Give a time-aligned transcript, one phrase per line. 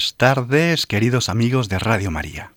[0.00, 2.54] Buenas tardes, queridos amigos de Radio María.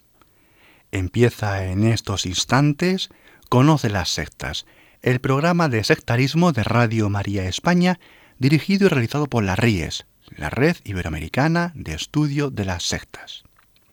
[0.93, 3.09] Empieza en estos instantes
[3.49, 4.65] Conoce las sectas,
[5.01, 7.99] el programa de sectarismo de Radio María España,
[8.39, 10.05] dirigido y realizado por la RIES,
[10.37, 13.43] la Red Iberoamericana de Estudio de las Sectas.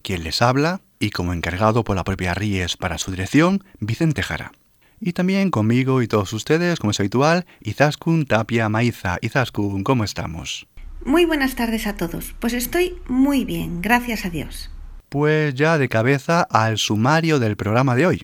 [0.03, 4.53] Quien les habla, y como encargado por la propia RIES para su dirección, Vicente Jara.
[5.01, 9.19] Y también conmigo y todos ustedes, como es habitual, Izaskun Tapia Maiza.
[9.23, 10.69] Izaskun, ¿cómo estamos?
[11.05, 12.35] Muy buenas tardes a todos.
[12.39, 14.71] Pues estoy muy bien, gracias a Dios.
[15.09, 18.23] Pues ya de cabeza al sumario del programa de hoy.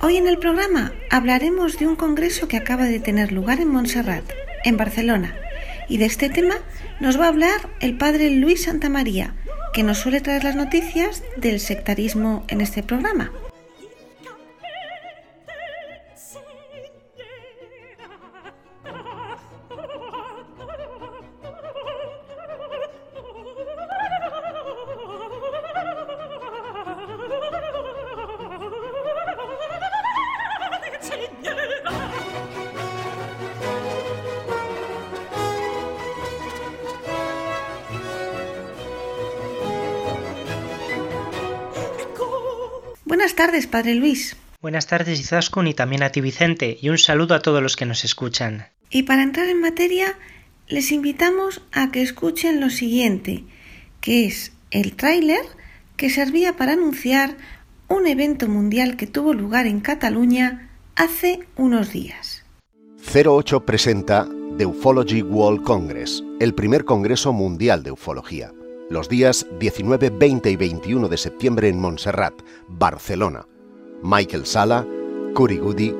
[0.00, 4.24] Hoy en el programa hablaremos de un congreso que acaba de tener lugar en Montserrat,
[4.64, 5.34] en Barcelona.
[5.88, 6.54] Y de este tema
[7.00, 9.34] nos va a hablar el padre Luis Santamaría,
[9.72, 13.32] que nos suele traer las noticias del sectarismo en este programa.
[43.54, 44.36] Tardes, Padre Luis.
[44.60, 47.86] Buenas tardes, Izaskun, y también a ti, Vicente, y un saludo a todos los que
[47.86, 48.66] nos escuchan.
[48.90, 50.18] Y para entrar en materia,
[50.66, 53.44] les invitamos a que escuchen lo siguiente,
[54.00, 55.42] que es el tráiler
[55.96, 57.36] que servía para anunciar
[57.86, 62.44] un evento mundial que tuvo lugar en Cataluña hace unos días.
[63.14, 64.28] 08 presenta
[64.58, 68.50] The Ufology World Congress, el primer congreso mundial de ufología
[68.90, 72.34] los días 19, 20 y 21 de septiembre en Montserrat,
[72.68, 73.46] Barcelona.
[74.02, 74.86] Michael Sala,
[75.34, 75.94] Curi Goody,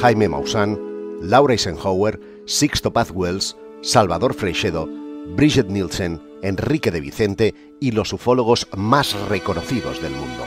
[0.00, 0.78] Jaime Maussan,
[1.22, 4.86] Laura Eisenhower, Sixto Paz Wells, Salvador Freixedo,
[5.34, 10.44] Bridget Nielsen, Enrique de Vicente y los ufólogos más reconocidos del mundo.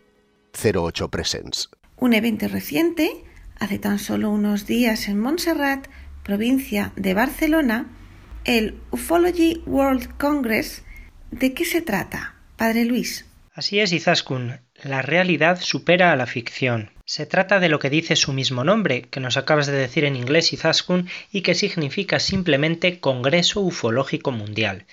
[0.53, 1.69] 08 Presents.
[1.97, 3.25] Un evento reciente
[3.61, 5.87] hace tan solo unos días en Montserrat,
[6.23, 7.85] provincia de Barcelona,
[8.43, 10.83] el Ufology World Congress.
[11.29, 13.27] ¿De qué se trata, Padre Luis?
[13.53, 14.61] Así es, Izaskun.
[14.83, 16.89] La realidad supera a la ficción.
[17.05, 20.15] Se trata de lo que dice su mismo nombre, que nos acabas de decir en
[20.15, 24.87] inglés, Izaskun, y que significa simplemente Congreso Ufológico Mundial.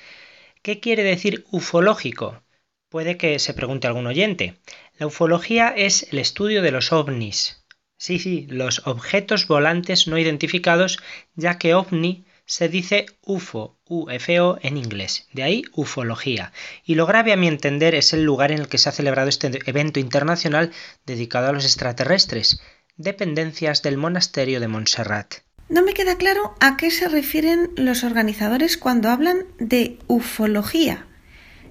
[0.60, 2.42] ¿Qué quiere decir ufológico?
[2.90, 4.58] Puede que se pregunte algún oyente.
[4.98, 7.57] La ufología es el estudio de los ovnis,
[7.98, 10.98] Sí, sí, los objetos volantes no identificados,
[11.34, 16.52] ya que ovni se dice UFO, UFO en inglés, de ahí ufología.
[16.84, 19.28] Y lo grave a mi entender es el lugar en el que se ha celebrado
[19.28, 20.70] este evento internacional
[21.04, 22.60] dedicado a los extraterrestres,
[22.96, 25.34] dependencias del monasterio de Montserrat.
[25.68, 31.06] No me queda claro a qué se refieren los organizadores cuando hablan de ufología.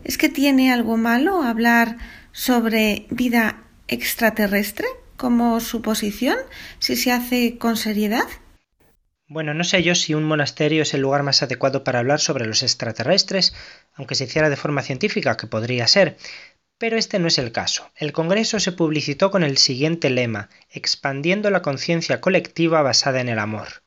[0.03, 1.97] ¿Es que tiene algo malo hablar
[2.33, 4.87] sobre vida extraterrestre?
[5.17, 6.37] Como suposición
[6.79, 8.27] si se hace con seriedad?
[9.27, 12.45] Bueno, no sé yo si un monasterio es el lugar más adecuado para hablar sobre
[12.45, 13.53] los extraterrestres,
[13.93, 16.17] aunque se hiciera de forma científica, que podría ser.
[16.77, 17.91] Pero este no es el caso.
[17.95, 23.39] El Congreso se publicitó con el siguiente lema, expandiendo la conciencia colectiva basada en el
[23.39, 23.83] amor.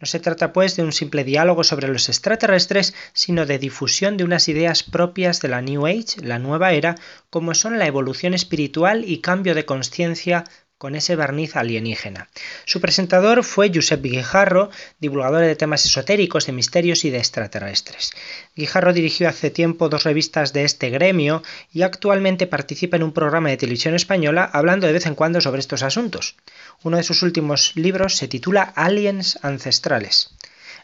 [0.00, 4.24] No se trata, pues, de un simple diálogo sobre los extraterrestres, sino de difusión de
[4.24, 6.94] unas ideas propias de la New Age, la nueva era,
[7.30, 10.44] como son la evolución espiritual y cambio de conciencia
[10.78, 12.28] con ese barniz alienígena.
[12.64, 14.70] Su presentador fue Josep Guijarro,
[15.00, 18.12] divulgador de temas esotéricos, de misterios y de extraterrestres.
[18.54, 21.42] Guijarro dirigió hace tiempo dos revistas de este gremio
[21.72, 25.60] y actualmente participa en un programa de televisión española hablando de vez en cuando sobre
[25.60, 26.36] estos asuntos.
[26.84, 30.30] Uno de sus últimos libros se titula Aliens Ancestrales.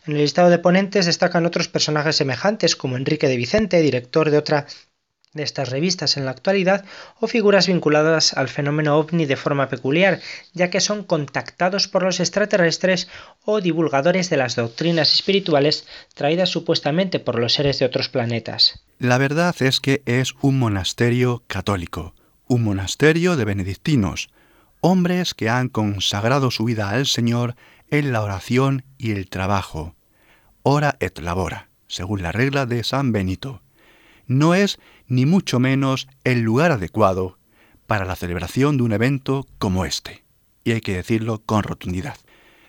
[0.06, 4.36] En el listado de ponentes destacan otros personajes semejantes como Enrique de Vicente, director de
[4.36, 4.66] otra
[5.34, 6.84] de estas revistas en la actualidad
[7.20, 10.20] o figuras vinculadas al fenómeno ovni de forma peculiar,
[10.52, 13.08] ya que son contactados por los extraterrestres
[13.44, 18.84] o divulgadores de las doctrinas espirituales traídas supuestamente por los seres de otros planetas.
[18.98, 22.14] La verdad es que es un monasterio católico,
[22.46, 24.30] un monasterio de benedictinos,
[24.80, 27.56] hombres que han consagrado su vida al Señor
[27.90, 29.94] en la oración y el trabajo.
[30.62, 33.60] Ora et labora, según la regla de San Benito.
[34.26, 34.78] No es
[35.14, 37.38] ni mucho menos el lugar adecuado
[37.86, 40.24] para la celebración de un evento como este.
[40.64, 42.16] Y hay que decirlo con rotundidad.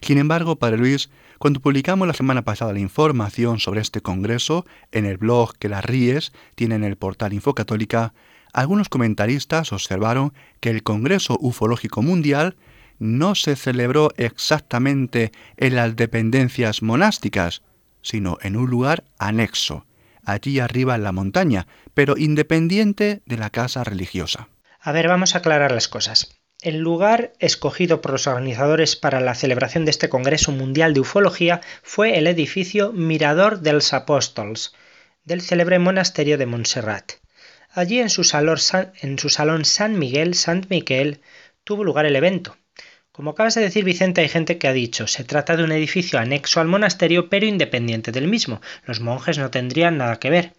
[0.01, 1.09] Sin embargo, Padre Luis,
[1.39, 5.83] cuando publicamos la semana pasada la información sobre este congreso en el blog que las
[5.83, 8.13] Ríes tiene en el portal Infocatólica,
[8.53, 12.55] algunos comentaristas observaron que el Congreso Ufológico Mundial
[12.99, 17.63] no se celebró exactamente en las dependencias monásticas,
[18.01, 19.85] sino en un lugar anexo,
[20.25, 24.49] allí arriba en la montaña, pero independiente de la casa religiosa.
[24.79, 26.35] A ver, vamos a aclarar las cosas.
[26.61, 31.61] El lugar escogido por los organizadores para la celebración de este Congreso Mundial de Ufología
[31.83, 34.73] fue el edificio Mirador dels Apóstols,
[35.23, 37.13] del célebre monasterio de Montserrat.
[37.71, 38.57] Allí en su, salón,
[39.01, 40.35] en su salón San Miguel,
[40.69, 41.21] Miquel,
[41.63, 42.55] tuvo lugar el evento.
[43.15, 46.19] Como acabas de decir, Vicente, hay gente que ha dicho, se trata de un edificio
[46.19, 48.59] anexo al monasterio pero independiente del mismo.
[48.83, 50.51] Los monjes no tendrían nada que ver.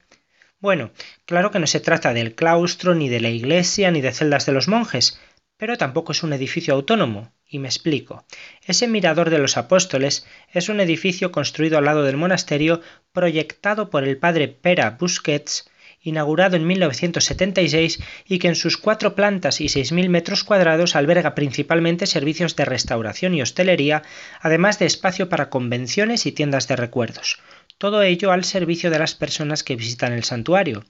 [0.59, 0.91] Bueno,
[1.27, 4.53] claro que no se trata del claustro, ni de la iglesia, ni de celdas de
[4.53, 5.21] los monjes,
[5.59, 7.31] pero tampoco es un edificio autónomo.
[7.47, 8.25] Y me explico.
[8.65, 12.81] Ese mirador de los apóstoles es un edificio construido al lado del monasterio,
[13.13, 15.71] proyectado por el padre Pera Busquets,
[16.07, 22.07] inaugurado en 1976 y que en sus cuatro plantas y 6.000 metros cuadrados alberga principalmente
[22.07, 24.03] servicios de restauración y hostelería,
[24.41, 27.41] además de espacio para convenciones y tiendas de recuerdos.
[27.79, 30.85] Todo ello al servicio de las personas que visitan el santuario.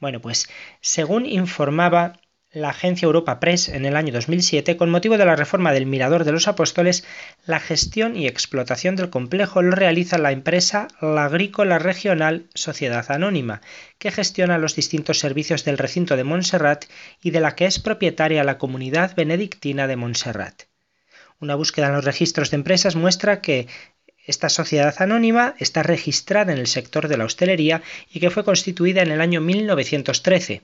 [0.00, 0.48] Bueno, pues
[0.80, 2.18] según informaba
[2.54, 6.22] la agencia Europa Press en el año 2007, con motivo de la reforma del Mirador
[6.24, 7.04] de los Apóstoles,
[7.46, 13.60] la gestión y explotación del complejo lo realiza la empresa La Agrícola Regional Sociedad Anónima,
[13.98, 16.84] que gestiona los distintos servicios del recinto de Montserrat
[17.20, 20.62] y de la que es propietaria la comunidad benedictina de Montserrat.
[21.40, 23.66] Una búsqueda en los registros de empresas muestra que
[24.26, 29.02] esta sociedad anónima está registrada en el sector de la hostelería y que fue constituida
[29.02, 30.62] en el año 1913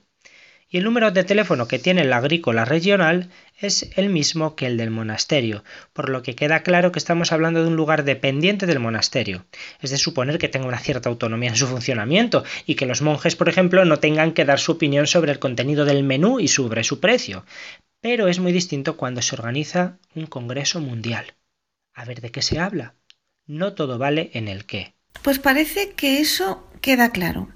[0.71, 3.29] y el número de teléfono que tiene la agrícola regional
[3.59, 7.61] es el mismo que el del monasterio, por lo que queda claro que estamos hablando
[7.61, 9.45] de un lugar dependiente del monasterio.
[9.81, 13.35] Es de suponer que tenga una cierta autonomía en su funcionamiento y que los monjes,
[13.35, 16.85] por ejemplo, no tengan que dar su opinión sobre el contenido del menú y sobre
[16.85, 17.45] su precio.
[18.01, 21.35] Pero es muy distinto cuando se organiza un congreso mundial.
[21.95, 22.95] A ver de qué se habla.
[23.47, 24.95] No todo vale en el qué.
[25.23, 27.49] Pues parece que eso queda claro.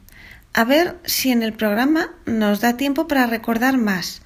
[0.56, 4.22] A ver si en el programa nos da tiempo para recordar más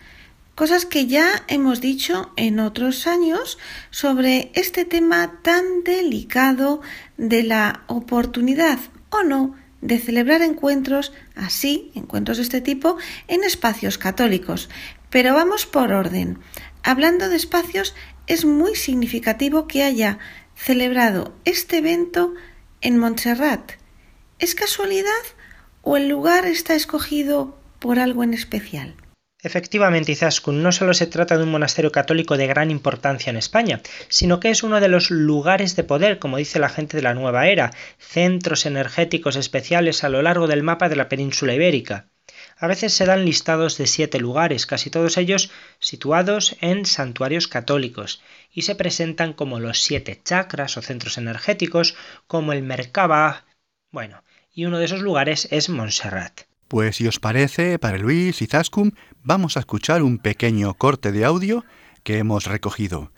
[0.54, 3.56] cosas que ya hemos dicho en otros años
[3.90, 6.82] sobre este tema tan delicado
[7.16, 8.78] de la oportunidad
[9.08, 14.68] o no de celebrar encuentros así, encuentros de este tipo, en espacios católicos.
[15.08, 16.40] Pero vamos por orden.
[16.82, 17.94] Hablando de espacios,
[18.26, 20.18] es muy significativo que haya
[20.56, 22.34] celebrado este evento
[22.82, 23.72] en Montserrat.
[24.38, 25.08] ¿Es casualidad
[25.90, 28.94] o el lugar está escogido por algo en especial?
[29.42, 33.80] Efectivamente, Izaskun, no solo se trata de un monasterio católico de gran importancia en España,
[34.10, 37.14] sino que es uno de los lugares de poder, como dice la gente de la
[37.14, 42.10] nueva era, centros energéticos especiales a lo largo del mapa de la península ibérica.
[42.58, 48.20] A veces se dan listados de siete lugares, casi todos ellos situados en santuarios católicos,
[48.52, 53.46] y se presentan como los siete chakras o centros energéticos, como el Merkaba.
[53.90, 54.22] Bueno,
[54.58, 56.40] y uno de esos lugares es Montserrat.
[56.66, 58.90] Pues si os parece, para Luis y Zascum,
[59.22, 61.64] vamos a escuchar un pequeño corte de audio
[62.02, 63.12] que hemos recogido.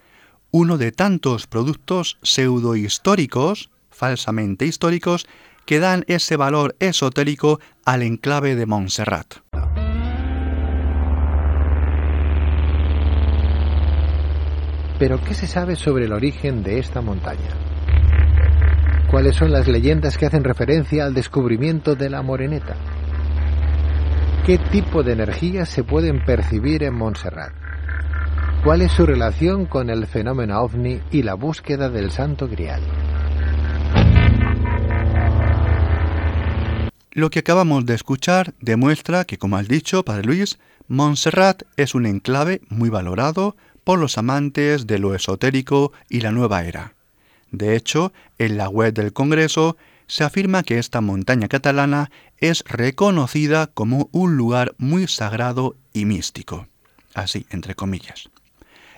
[0.51, 5.27] Uno de tantos productos pseudohistóricos, falsamente históricos,
[5.65, 9.37] que dan ese valor esotérico al enclave de Montserrat.
[14.99, 17.70] Pero ¿qué se sabe sobre el origen de esta montaña?
[19.11, 22.77] ¿Cuáles son las leyendas que hacen referencia al descubrimiento de la moreneta?
[24.47, 27.53] ¿Qué tipo de energías se pueden percibir en Montserrat?
[28.63, 32.83] ¿Cuál es su relación con el fenómeno ovni y la búsqueda del santo grial?
[37.11, 42.07] Lo que acabamos de escuchar demuestra que, como has dicho, Padre Luis, Montserrat es un
[42.07, 46.95] enclave muy valorado por los amantes de lo esotérico y la nueva era.
[47.51, 49.77] De hecho, en la web del Congreso
[50.07, 56.67] se afirma que esta montaña catalana es reconocida como un lugar muy sagrado y místico.
[57.15, 58.29] Así, entre comillas.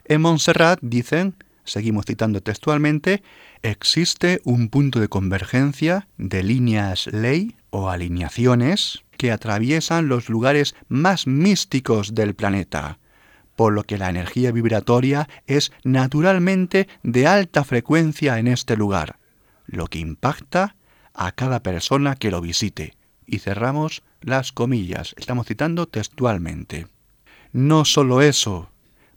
[0.05, 3.23] En Montserrat dicen, seguimos citando textualmente,
[3.63, 11.27] existe un punto de convergencia de líneas ley o alineaciones que atraviesan los lugares más
[11.27, 12.99] místicos del planeta,
[13.63, 19.21] por lo que la energía vibratoria es naturalmente de alta frecuencia en este lugar,
[19.67, 20.75] lo que impacta
[21.15, 22.97] a cada persona que lo visite.
[23.25, 26.89] Y cerramos las comillas, estamos citando textualmente.
[27.53, 28.69] No solo eso,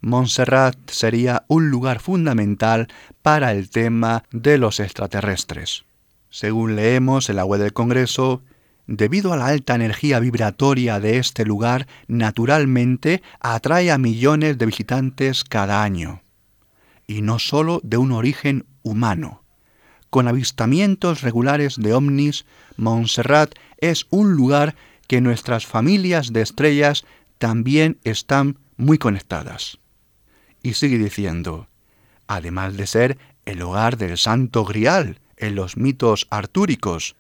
[0.02, 2.88] Montserrat sería un lugar fundamental
[3.24, 5.86] para el tema de los extraterrestres.
[6.30, 8.44] Según leemos en la web del Congreso,
[8.88, 15.44] debido a la alta energía vibratoria de este lugar, naturalmente atrae a millones de visitantes
[15.44, 16.22] cada año.
[17.08, 19.44] Y no solo de un origen humano.
[20.10, 22.46] Con avistamientos regulares de ovnis,
[22.78, 24.76] Montserrat es un lugar
[25.08, 27.06] que nuestras familias de estrellas
[27.38, 29.78] también están muy conectadas.
[30.64, 31.68] Y sigue diciendo,
[32.28, 37.16] además de ser el hogar del Santo Grial en los mitos artúricos,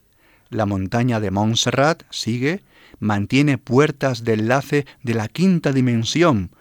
[0.50, 2.64] la montaña de Montserrat, sigue,
[3.00, 6.52] mantiene puertas de enlace de la quinta dimensión,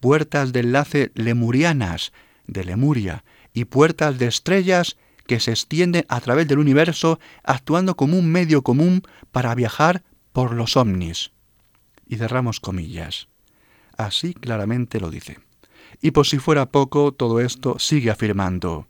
[0.00, 2.12] puertas de enlace lemurianas
[2.46, 8.18] de Lemuria y puertas de estrellas que se extienden a través del universo actuando como
[8.18, 10.02] un medio común para viajar
[10.32, 11.32] por los ovnis.
[12.06, 13.28] Y cerramos comillas.
[13.96, 15.38] Así claramente lo dice.
[16.00, 18.86] Y por si fuera poco, todo esto sigue afirmando.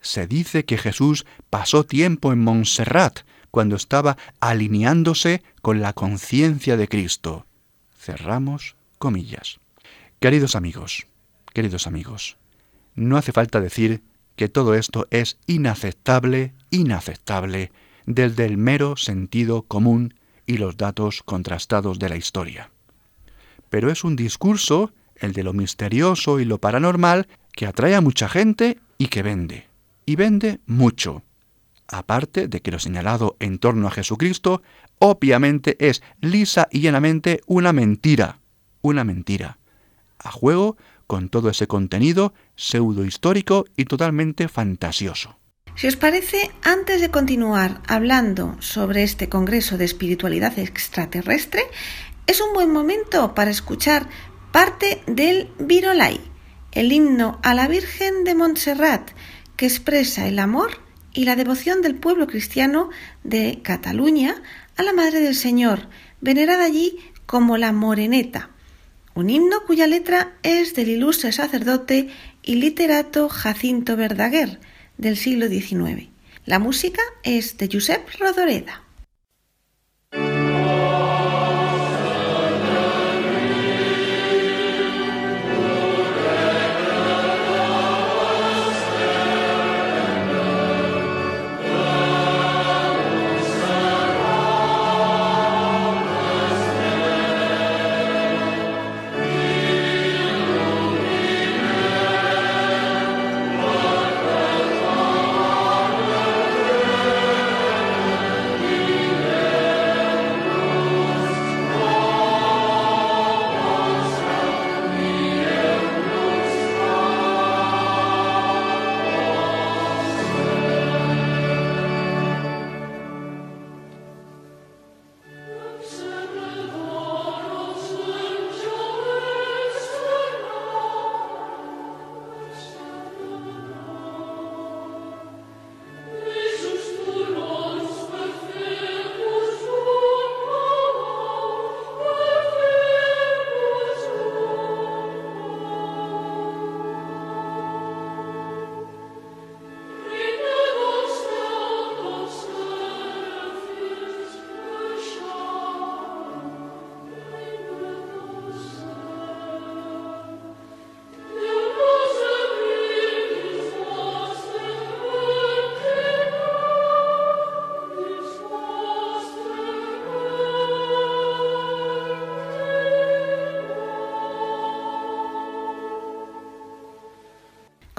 [0.00, 3.20] Se dice que Jesús pasó tiempo en Montserrat,
[3.50, 7.46] cuando estaba alineándose con la conciencia de Cristo.
[7.98, 9.60] Cerramos comillas.
[10.20, 11.06] Queridos amigos,
[11.52, 12.36] queridos amigos,
[12.94, 14.02] no hace falta decir
[14.36, 17.72] que todo esto es inaceptable, inaceptable,
[18.06, 20.14] desde el mero sentido común
[20.46, 22.70] y los datos contrastados de la historia.
[23.68, 28.28] Pero es un discurso, el de lo misterioso y lo paranormal, que atrae a mucha
[28.28, 29.68] gente y que vende.
[30.06, 31.22] Y vende mucho
[31.90, 34.62] aparte de que lo señalado en torno a Jesucristo,
[34.98, 38.38] obviamente es lisa y llanamente una mentira,
[38.82, 39.58] una mentira,
[40.18, 45.36] a juego con todo ese contenido pseudo histórico y totalmente fantasioso.
[45.74, 51.62] Si os parece, antes de continuar hablando sobre este Congreso de Espiritualidad Extraterrestre,
[52.26, 54.08] es un buen momento para escuchar
[54.52, 56.20] parte del Virolai,
[56.72, 59.10] el himno a la Virgen de Montserrat,
[59.56, 62.90] que expresa el amor y la devoción del pueblo cristiano
[63.24, 64.42] de Cataluña
[64.76, 65.88] a la Madre del Señor,
[66.20, 68.50] venerada allí como la Moreneta,
[69.14, 72.08] un himno cuya letra es del ilustre sacerdote
[72.42, 74.60] y literato Jacinto Verdaguer
[74.98, 76.08] del siglo XIX.
[76.46, 78.82] La música es de Josep Rodoreda.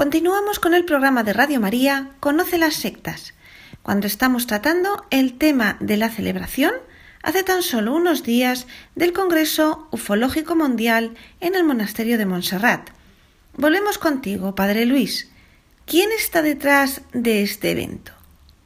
[0.02, 3.36] Continuamos con el programa de Radio María Conoce las sectas,
[3.84, 6.72] cuando estamos tratando el tema de la celebración
[7.22, 8.66] hace tan solo unos días
[8.96, 12.90] del Congreso Ufológico Mundial en el Monasterio de Montserrat.
[13.54, 15.30] Volvemos contigo, Padre Luis.
[15.86, 18.12] ¿Quién está detrás de este evento?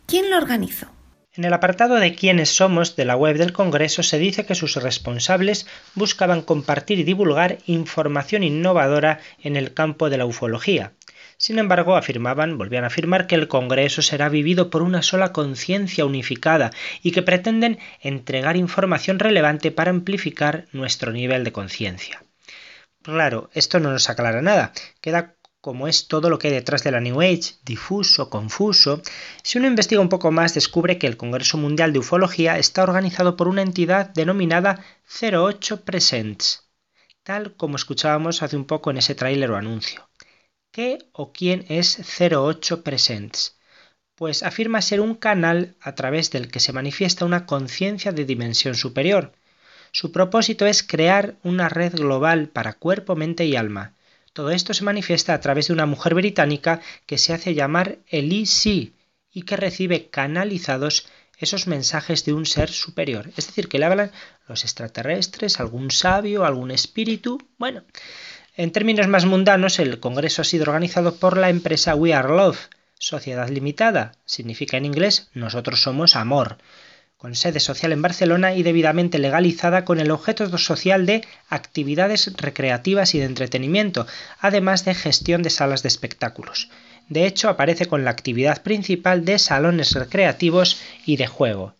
[0.06, 0.88] ¿Quién lo organizó?
[1.34, 4.78] En el apartado de quiénes somos de la web del Congreso se dice que sus
[4.78, 10.94] responsables buscaban compartir y divulgar información innovadora en el campo de la ufología.
[11.38, 16.06] Sin embargo, afirmaban, volvían a afirmar que el Congreso será vivido por una sola conciencia
[16.06, 16.72] unificada
[17.04, 22.24] y que pretenden entregar información relevante para amplificar nuestro nivel de conciencia.
[23.02, 24.72] Claro, esto no nos aclara nada.
[25.02, 29.02] Queda como es todo lo que hay detrás de la New Age, difuso, confuso,
[29.42, 33.36] si uno investiga un poco más descubre que el Congreso Mundial de Ufología está organizado
[33.36, 34.86] por una entidad denominada
[35.20, 36.70] 08 Presents,
[37.24, 40.08] tal como escuchábamos hace un poco en ese tráiler o anuncio.
[40.76, 41.88] ¿Qué o quién es
[42.20, 43.56] 08 Presents?
[44.14, 48.76] Pues afirma ser un canal a través del que se manifiesta una conciencia de dimensión
[48.76, 49.32] superior.
[49.94, 53.94] Su propósito es crear una red global para cuerpo, mente y alma,
[54.34, 58.92] todo esto se manifiesta a través de una mujer británica que se hace llamar Elise
[59.32, 63.30] y que recibe canalizados esos mensajes de un ser superior.
[63.38, 64.12] Es decir, que le hablan
[64.50, 67.38] los extraterrestres, algún sabio, algún espíritu.
[67.58, 67.86] Bueno,
[68.58, 72.70] en términos más mundanos, el Congreso ha sido organizado por la empresa We Are Love,
[72.98, 74.14] Sociedad Limitada.
[74.26, 76.58] Significa en inglés nosotros somos amor
[77.18, 83.16] con sede social en Barcelona y debidamente legalizada con el objeto social de actividades recreativas
[83.16, 84.06] y de entretenimiento,
[84.40, 86.70] además de gestión de salas de espectáculos.
[87.10, 91.74] De hecho, aparece con la actividad principal de salones recreativos y de juego.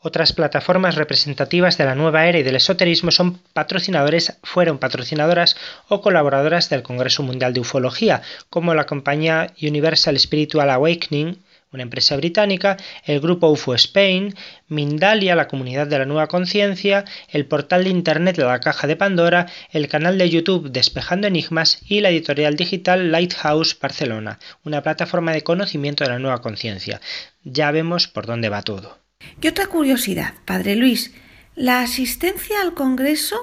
[0.00, 5.56] Otras plataformas representativas de la nueva era y del esoterismo son patrocinadores, fueron patrocinadoras
[5.88, 11.38] o colaboradoras del Congreso Mundial de Ufología, como la compañía Universal Spiritual Awakening,
[11.72, 14.36] una empresa británica, el grupo UFO Spain,
[14.68, 19.46] Mindalia, la comunidad de la nueva conciencia, el portal de internet la caja de Pandora,
[19.72, 25.42] el canal de YouTube Despejando Enigmas y la editorial digital Lighthouse Barcelona, una plataforma de
[25.42, 27.00] conocimiento de la nueva conciencia.
[27.42, 29.07] Ya vemos por dónde va todo.
[29.40, 31.12] Y otra curiosidad, Padre Luis,
[31.54, 33.36] ¿la asistencia al Congreso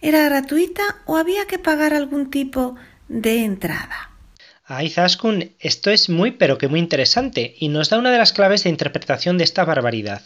[0.00, 2.76] era gratuita o había que pagar algún tipo
[3.08, 4.10] de entrada?
[4.64, 8.32] Ay, Zaskun, esto es muy pero que muy interesante y nos da una de las
[8.32, 10.22] claves de interpretación de esta barbaridad.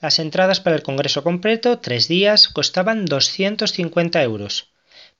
[0.00, 4.72] Las entradas para el Congreso completo, tres días, costaban 250 euros.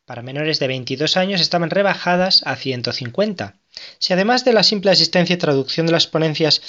[0.07, 3.57] Para menores de 22 años estaban rebajadas a 150.
[3.99, 6.63] Si además de la simple asistencia y traducción de las ponencias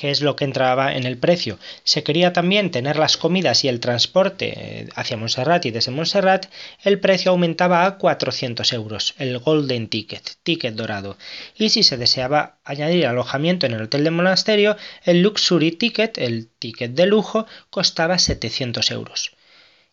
[0.00, 1.58] que es lo que entraba en el precio.
[1.84, 6.46] Se quería también tener las comidas y el transporte eh, hacia Montserrat y desde Montserrat,
[6.82, 11.18] el precio aumentaba a 400 euros, el Golden Ticket, ticket dorado.
[11.54, 16.48] Y si se deseaba añadir alojamiento en el hotel del monasterio, el Luxury Ticket, el
[16.58, 19.32] ticket de lujo, costaba 700 euros.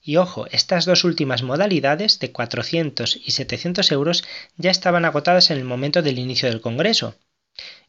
[0.01, 4.23] Y ojo, estas dos últimas modalidades de 400 y 700 euros
[4.55, 7.15] ya estaban agotadas en el momento del inicio del Congreso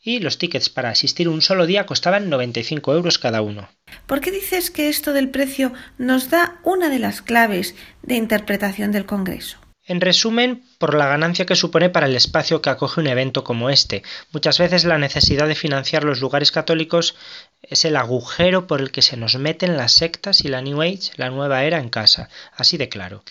[0.08, 3.68] y los tickets para asistir un solo día costaban 95 euros cada uno.
[4.06, 8.90] ¿Por qué dices que esto del precio nos da una de las claves de interpretación
[8.90, 9.58] del Congreso?
[9.84, 13.68] En resumen, por la ganancia que supone para el espacio que acoge un evento como
[13.68, 14.02] este.
[14.32, 17.14] Muchas veces la necesidad de financiar los lugares católicos
[17.60, 21.12] es el agujero por el que se nos meten las sectas y la New Age,
[21.16, 22.30] la nueva era en casa.
[22.56, 23.24] Así de claro.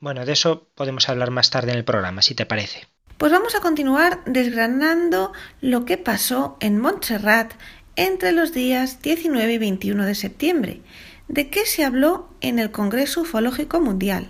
[0.00, 2.88] Bueno, de eso podemos hablar más tarde en el programa, si te parece.
[3.20, 7.52] Pues vamos a continuar desgranando lo que pasó en Montserrat
[7.94, 10.80] entre los días 19 y 21 de septiembre.
[11.28, 14.28] ¿De qué se habló en el Congreso Ufológico Mundial?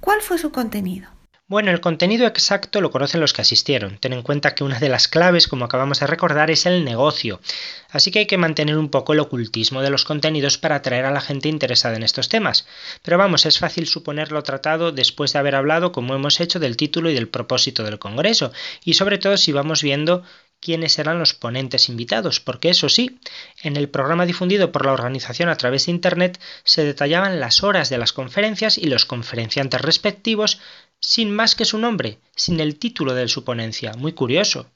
[0.00, 1.08] ¿Cuál fue su contenido?
[1.50, 3.96] Bueno, el contenido exacto lo conocen los que asistieron.
[3.96, 7.40] Ten en cuenta que una de las claves, como acabamos de recordar, es el negocio.
[7.88, 11.10] Así que hay que mantener un poco el ocultismo de los contenidos para atraer a
[11.10, 12.66] la gente interesada en estos temas.
[13.02, 17.08] Pero vamos, es fácil suponerlo tratado después de haber hablado, como hemos hecho, del título
[17.08, 18.52] y del propósito del Congreso,
[18.84, 20.24] y sobre todo si vamos viendo
[20.60, 23.20] quiénes eran los ponentes invitados, porque eso sí,
[23.62, 27.90] en el programa difundido por la organización a través de Internet se detallaban las horas
[27.90, 30.60] de las conferencias y los conferenciantes respectivos
[31.00, 33.94] sin más que su nombre, sin el título de su ponencia.
[33.94, 34.70] Muy curioso.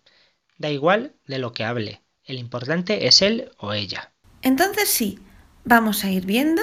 [0.58, 2.02] Da igual de lo que hable.
[2.24, 4.12] El importante es él o ella.
[4.42, 5.18] Entonces sí,
[5.64, 6.62] vamos a ir viendo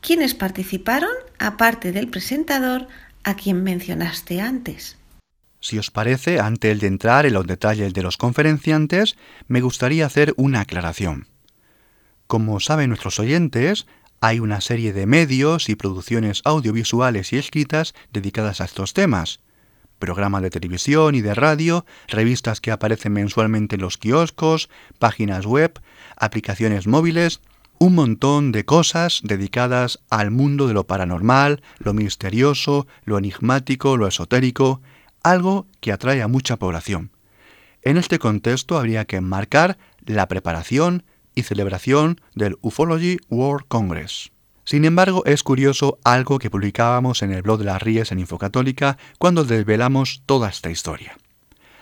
[0.00, 2.88] quiénes participaron, aparte del presentador,
[3.24, 4.96] a quien mencionaste antes.
[5.60, 9.16] Si os parece, antes de entrar en los detalles de los conferenciantes,
[9.48, 11.26] me gustaría hacer una aclaración.
[12.26, 13.86] Como saben nuestros oyentes,
[14.20, 19.40] hay una serie de medios y producciones audiovisuales y escritas dedicadas a estos temas.
[19.98, 25.80] Programas de televisión y de radio, revistas que aparecen mensualmente en los kioscos, páginas web,
[26.16, 27.40] aplicaciones móviles,
[27.80, 34.06] un montón de cosas dedicadas al mundo de lo paranormal, lo misterioso, lo enigmático, lo
[34.06, 34.82] esotérico,
[35.22, 37.10] algo que atrae a mucha población.
[37.82, 41.04] En este contexto habría que enmarcar la preparación
[41.38, 44.32] y celebración del Ufology World Congress.
[44.64, 48.98] Sin embargo, es curioso algo que publicábamos en el blog de las Ríes en Infocatólica
[49.18, 51.16] cuando desvelamos toda esta historia.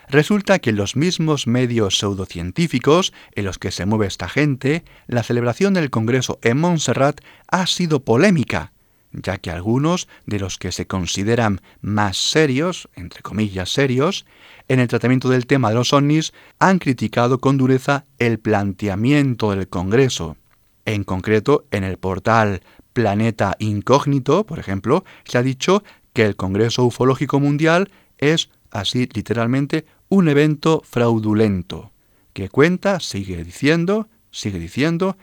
[0.09, 5.23] Resulta que en los mismos medios pseudocientíficos en los que se mueve esta gente, la
[5.23, 8.73] celebración del Congreso en Montserrat ha sido polémica,
[9.17, 14.27] ya que algunos de los que se consideran más serios, entre comillas serios,
[14.69, 19.69] en el tratamiento del tema de los ovnis han criticado con dureza el planteamiento del
[19.69, 20.37] Congreso.
[20.85, 22.61] En concreto, en el portal
[22.93, 29.87] Planeta Incógnito, por ejemplo, se ha dicho que el Congreso Ufológico Mundial es, así literalmente,
[30.09, 31.91] un evento fraudulento,
[32.33, 35.17] que cuenta, sigue diciendo, sigue diciendo,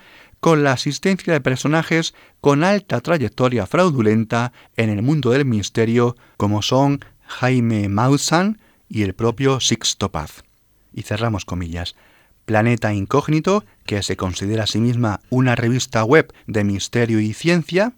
[0.43, 6.61] con la asistencia de personajes con alta trayectoria fraudulenta en el mundo del misterio, como
[6.61, 10.43] son Jaime Maussan y el propio Sixto Paz.
[10.93, 11.95] Y cerramos comillas.
[12.43, 17.93] Planeta Incógnito, que se considera a sí misma una revista web de misterio y ciencia,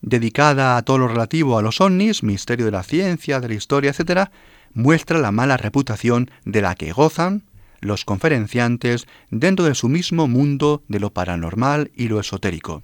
[0.00, 3.90] dedicada a todo lo relativo a los ovnis, misterio de la ciencia, de la historia,
[3.90, 4.30] etc.,
[4.74, 7.42] muestra la mala reputación de la que gozan
[7.80, 12.82] los conferenciantes dentro de su mismo mundo de lo paranormal y lo esotérico.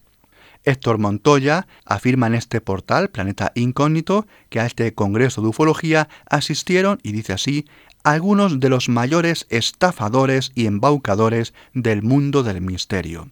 [0.64, 6.98] Héctor Montoya afirma en este portal, Planeta Incógnito, que a este Congreso de Ufología asistieron,
[7.04, 7.66] y dice así,
[8.02, 13.30] algunos de los mayores estafadores y embaucadores del mundo del misterio.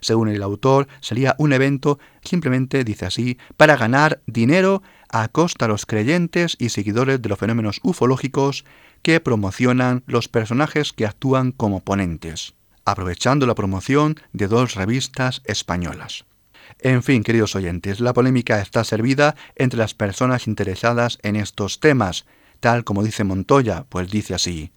[0.00, 5.72] Según el autor, sería un evento, simplemente dice así, para ganar dinero a costa de
[5.72, 8.64] los creyentes y seguidores de los fenómenos ufológicos
[9.04, 16.24] que promocionan los personajes que actúan como ponentes, aprovechando la promoción de dos revistas españolas.
[16.80, 22.24] En fin, queridos oyentes, la polémica está servida entre las personas interesadas en estos temas,
[22.60, 24.72] tal como dice Montoya, pues dice así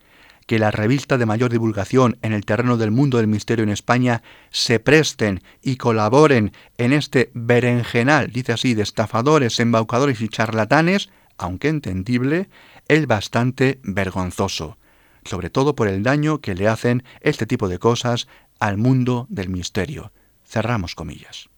[0.46, 4.24] que las revistas de mayor divulgación en el terreno del mundo del misterio en España
[4.50, 11.68] se presten y colaboren en este berenjenal, dice así, de estafadores, embaucadores y charlatanes, aunque
[11.68, 12.50] entendible,
[12.90, 14.78] es bastante vergonzoso,
[15.24, 18.28] sobre todo por el daño que le hacen este tipo de cosas
[18.60, 20.12] al mundo del misterio.
[20.46, 21.50] Cerramos comillas.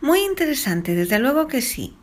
[0.00, 1.96] Muy interesante, desde luego que sí.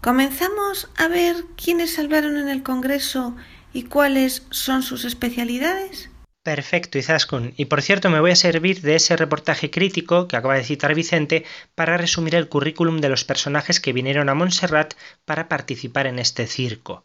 [0.00, 3.34] Comenzamos a ver quiénes salvaron en el Congreso
[3.76, 6.08] ¿Y cuáles son sus especialidades?
[6.42, 7.52] Perfecto, Izaskun.
[7.58, 10.94] Y por cierto, me voy a servir de ese reportaje crítico que acaba de citar
[10.94, 14.94] Vicente para resumir el currículum de los personajes que vinieron a Montserrat
[15.26, 17.04] para participar en este circo.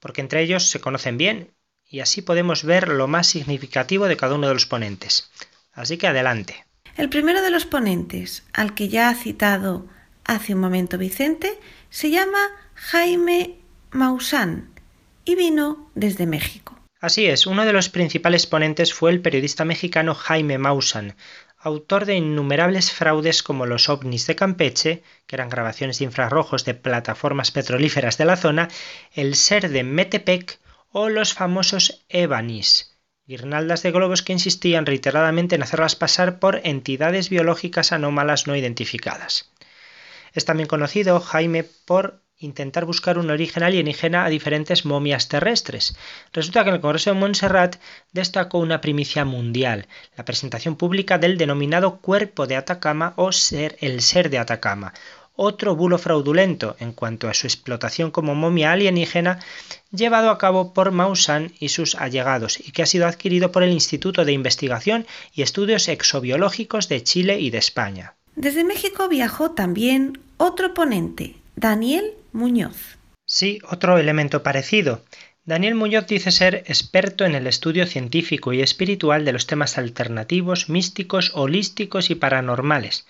[0.00, 1.52] Porque entre ellos se conocen bien
[1.86, 5.30] y así podemos ver lo más significativo de cada uno de los ponentes.
[5.72, 6.64] Así que adelante.
[6.96, 9.86] El primero de los ponentes, al que ya ha citado
[10.24, 11.58] hace un momento Vicente,
[11.88, 12.38] se llama
[12.74, 13.56] Jaime
[13.90, 14.70] Maussan
[15.24, 16.78] y vino desde México.
[17.00, 21.16] Así es, uno de los principales ponentes fue el periodista mexicano Jaime Maussan,
[21.62, 26.72] autor de innumerables fraudes como los ovnis de Campeche, que eran grabaciones de infrarrojos de
[26.74, 28.68] plataformas petrolíferas de la zona,
[29.12, 30.58] el ser de Metepec
[30.90, 37.28] o los famosos Evanis, guirnaldas de globos que insistían reiteradamente en hacerlas pasar por entidades
[37.28, 39.52] biológicas anómalas no identificadas.
[40.32, 45.94] Es también conocido Jaime por intentar buscar un origen alienígena a diferentes momias terrestres.
[46.32, 47.76] Resulta que en el Congreso de Montserrat
[48.12, 54.00] destacó una primicia mundial, la presentación pública del denominado cuerpo de Atacama o ser el
[54.00, 54.94] ser de Atacama,
[55.36, 59.38] otro bulo fraudulento en cuanto a su explotación como momia alienígena
[59.90, 63.70] llevado a cabo por Maussan y sus allegados y que ha sido adquirido por el
[63.70, 68.16] Instituto de Investigación y Estudios Exobiológicos de Chile y de España.
[68.36, 72.98] Desde México viajó también otro ponente, Daniel Muñoz.
[73.24, 75.04] Sí, otro elemento parecido.
[75.44, 80.68] Daniel Muñoz dice ser experto en el estudio científico y espiritual de los temas alternativos,
[80.68, 83.06] místicos, holísticos y paranormales.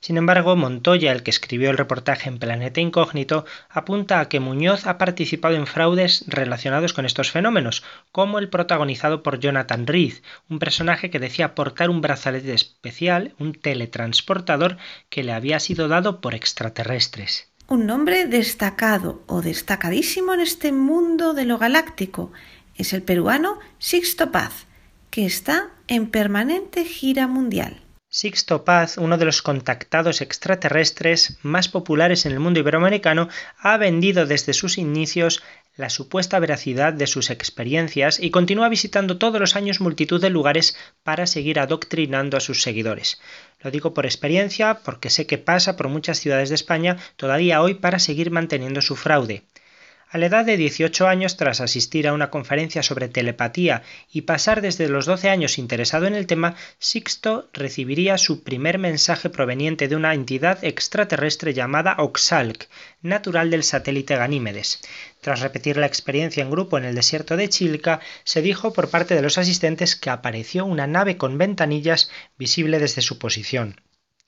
[0.00, 4.86] Sin embargo, Montoya, el que escribió el reportaje en Planeta Incógnito, apunta a que Muñoz
[4.86, 10.14] ha participado en fraudes relacionados con estos fenómenos, como el protagonizado por Jonathan Reed,
[10.48, 14.78] un personaje que decía portar un brazalete especial, un teletransportador,
[15.10, 21.32] que le había sido dado por extraterrestres un nombre destacado o destacadísimo en este mundo
[21.32, 22.32] de lo galáctico.
[22.76, 24.66] Es el peruano Sixto Paz,
[25.10, 27.80] que está en permanente gira mundial.
[28.08, 34.24] Sixto Paz, uno de los contactados extraterrestres más populares en el mundo iberoamericano, ha vendido
[34.24, 35.42] desde sus inicios
[35.76, 40.76] la supuesta veracidad de sus experiencias y continúa visitando todos los años multitud de lugares
[41.02, 43.20] para seguir adoctrinando a sus seguidores.
[43.60, 47.74] Lo digo por experiencia, porque sé que pasa por muchas ciudades de España todavía hoy
[47.74, 49.42] para seguir manteniendo su fraude.
[50.14, 53.82] A la edad de 18 años, tras asistir a una conferencia sobre telepatía
[54.12, 59.28] y pasar desde los 12 años interesado en el tema, Sixto recibiría su primer mensaje
[59.28, 62.68] proveniente de una entidad extraterrestre llamada Oxalc,
[63.02, 64.82] natural del satélite Ganímedes.
[65.24, 69.14] Tras repetir la experiencia en grupo en el desierto de Chilca, se dijo por parte
[69.14, 73.80] de los asistentes que apareció una nave con ventanillas visible desde su posición.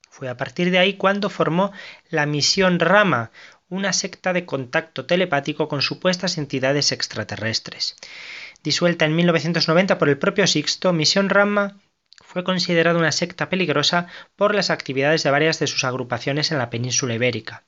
[0.08, 1.70] Fue a partir de ahí cuando formó
[2.08, 3.30] la misión Rama,
[3.68, 7.96] una secta de contacto telepático con supuestas entidades extraterrestres.
[8.64, 11.76] Disuelta en 1990 por el propio Sixto, Misión Rama
[12.24, 16.70] fue considerada una secta peligrosa por las actividades de varias de sus agrupaciones en la
[16.70, 17.64] península ibérica.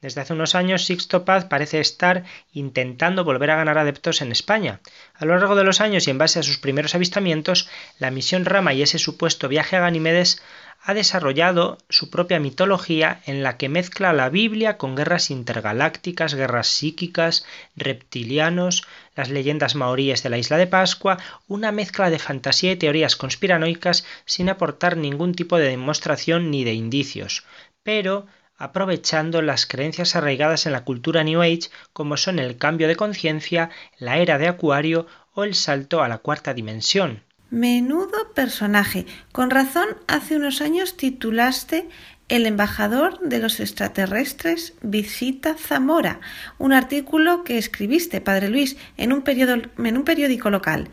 [0.00, 4.80] Desde hace unos años, Sixto Paz parece estar intentando volver a ganar adeptos en España.
[5.14, 8.46] A lo largo de los años y en base a sus primeros avistamientos, la misión
[8.46, 10.42] Rama y ese supuesto viaje a Ganímedes
[10.82, 16.68] ha desarrollado su propia mitología en la que mezcla la Biblia con guerras intergalácticas, guerras
[16.68, 17.44] psíquicas,
[17.76, 23.16] reptilianos, las leyendas maoríes de la isla de Pascua, una mezcla de fantasía y teorías
[23.16, 27.44] conspiranoicas sin aportar ningún tipo de demostración ni de indicios,
[27.82, 28.26] pero
[28.60, 33.70] aprovechando las creencias arraigadas en la cultura New Age como son el cambio de conciencia,
[33.98, 37.22] la era de Acuario o el salto a la cuarta dimensión.
[37.48, 39.06] Menudo personaje.
[39.32, 41.88] Con razón, hace unos años titulaste
[42.28, 46.20] El embajador de los extraterrestres visita Zamora,
[46.58, 50.88] un artículo que escribiste, Padre Luis, en un, en un periódico local.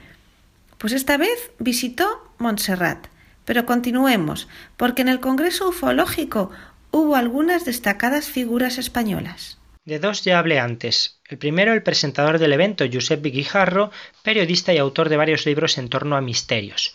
[0.78, 3.08] Pues esta vez visitó Montserrat.
[3.46, 6.52] Pero continuemos, porque en el Congreso Ufológico
[6.98, 9.58] hubo algunas destacadas figuras españolas.
[9.86, 11.22] De dos ya hablé antes.
[11.30, 13.92] El primero, el presentador del evento, Josep Guijarro,
[14.24, 16.94] periodista y autor de varios libros en torno a misterios.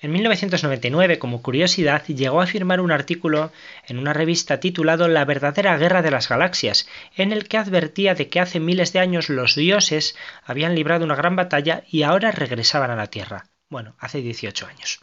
[0.00, 3.50] En 1999, como curiosidad, llegó a firmar un artículo
[3.88, 8.28] en una revista titulado La verdadera guerra de las galaxias, en el que advertía de
[8.28, 12.92] que hace miles de años los dioses habían librado una gran batalla y ahora regresaban
[12.92, 13.46] a la Tierra.
[13.70, 14.98] Bueno, hace 18 años.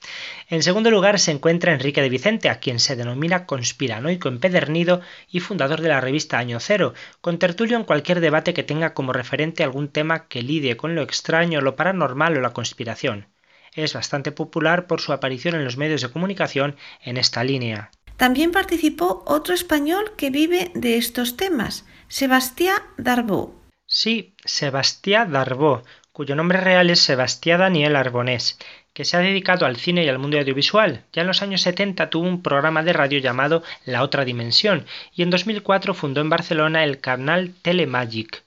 [0.49, 5.39] En segundo lugar se encuentra Enrique de Vicente, a quien se denomina conspiranoico empedernido y
[5.39, 9.63] fundador de la revista Año Cero, con tertulio en cualquier debate que tenga como referente
[9.63, 13.28] algún tema que lidie con lo extraño, lo paranormal o la conspiración.
[13.75, 17.91] Es bastante popular por su aparición en los medios de comunicación en esta línea.
[18.17, 23.54] También participó otro español que vive de estos temas, Sebastián Darbó.
[23.86, 25.84] Sí, Sebastián Darbó,
[26.15, 28.58] cuyo nombre real es Sebastián Daniel Arbonés,
[28.93, 31.04] que se ha dedicado al cine y al mundo audiovisual.
[31.12, 35.23] Ya en los años 70 tuvo un programa de radio llamado La Otra Dimensión y
[35.23, 38.45] en 2004 fundó en Barcelona el canal Telemagic.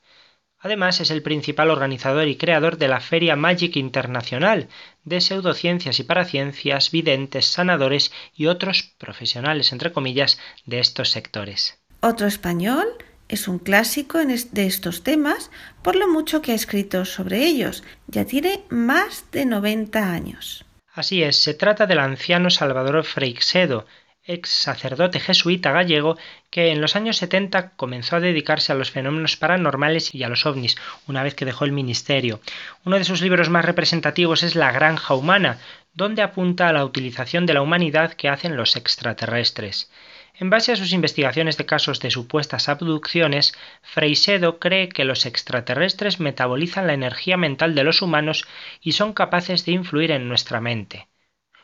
[0.59, 4.69] Además, es el principal organizador y creador de la Feria Magic Internacional,
[5.05, 11.79] de pseudociencias y paraciencias, videntes, sanadores y otros profesionales, entre comillas, de estos sectores.
[12.01, 12.87] Otro español
[13.29, 15.51] es un clásico de estos temas
[15.83, 17.85] por lo mucho que ha escrito sobre ellos.
[18.07, 20.65] Ya tiene más de 90 años.
[20.93, 23.87] Así es, se trata del anciano Salvador Freixedo,
[24.25, 26.19] ex sacerdote jesuita gallego
[26.51, 30.45] que en los años 70 comenzó a dedicarse a los fenómenos paranormales y a los
[30.45, 32.41] ovnis, una vez que dejó el ministerio.
[32.85, 35.59] Uno de sus libros más representativos es La Granja Humana,
[35.95, 39.91] donde apunta a la utilización de la humanidad que hacen los extraterrestres.
[40.41, 46.21] En base a sus investigaciones de casos de supuestas abducciones, Freixedo cree que los extraterrestres
[46.21, 48.47] metabolizan la energía mental de los humanos
[48.81, 51.09] y son capaces de influir en nuestra mente.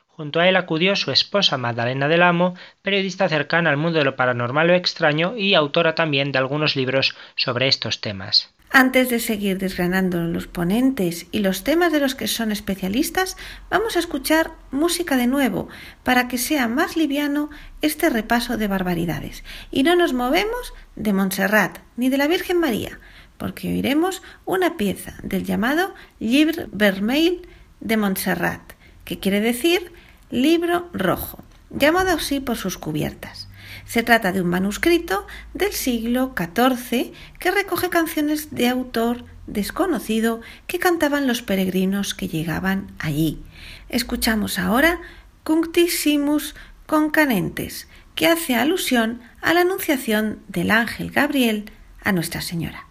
[0.09, 4.17] Junto a él acudió su esposa Magdalena del Amo, periodista cercana al mundo de lo
[4.17, 8.55] paranormal o extraño y autora también de algunos libros sobre estos temas.
[8.77, 13.37] Antes de seguir desgranando los ponentes y los temas de los que son especialistas,
[13.71, 15.69] vamos a escuchar música de nuevo
[16.03, 17.51] para que sea más liviano
[17.83, 19.45] este repaso de barbaridades.
[19.71, 22.99] Y no nos movemos de Montserrat ni de la Virgen María,
[23.39, 27.47] porque oiremos una pieza del llamado Libre Vermeil
[27.79, 28.73] de Montserrat,
[29.05, 29.93] que quiere decir
[30.31, 33.44] libro rojo, llamado así por sus cubiertas.
[33.87, 40.79] Se trata de un manuscrito del siglo XIV que recoge canciones de autor desconocido que
[40.79, 43.43] cantaban los peregrinos que llegaban allí.
[43.89, 45.01] Escuchamos ahora
[45.45, 46.55] Cunctissimus
[46.87, 51.71] Concanentes, que hace alusión a la anunciación del ángel Gabriel
[52.03, 52.87] a Nuestra Señora.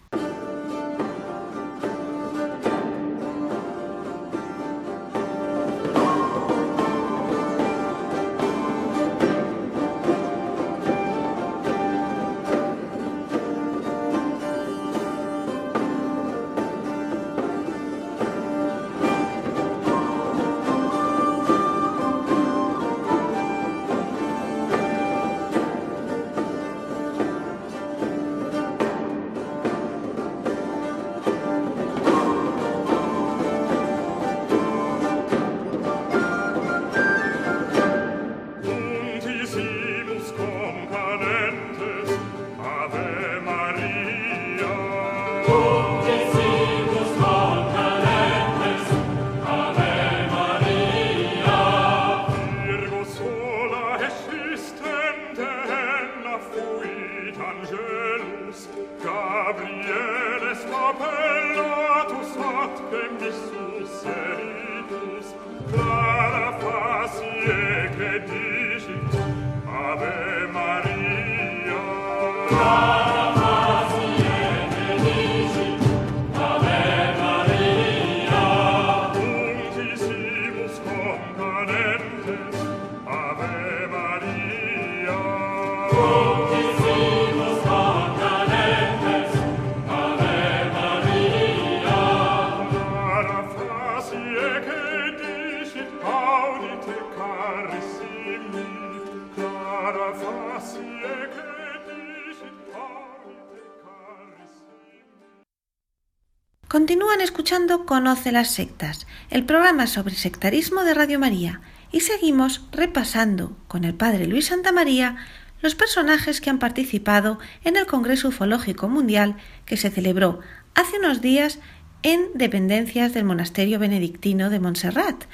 [107.24, 113.84] Escuchando Conoce las sectas, el programa sobre sectarismo de Radio María, y seguimos repasando con
[113.84, 115.16] el padre Luis Santa María
[115.62, 120.40] los personajes que han participado en el Congreso Ufológico Mundial que se celebró
[120.74, 121.60] hace unos días
[122.02, 125.24] en dependencias del Monasterio Benedictino de Montserrat,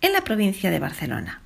[0.00, 1.40] en la provincia de Barcelona.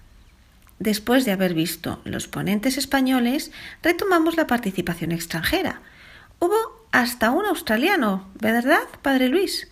[0.79, 3.51] Después de haber visto los ponentes españoles,
[3.83, 5.81] retomamos la participación extranjera.
[6.39, 9.69] Hubo hasta un australiano, ¿verdad, padre Luis?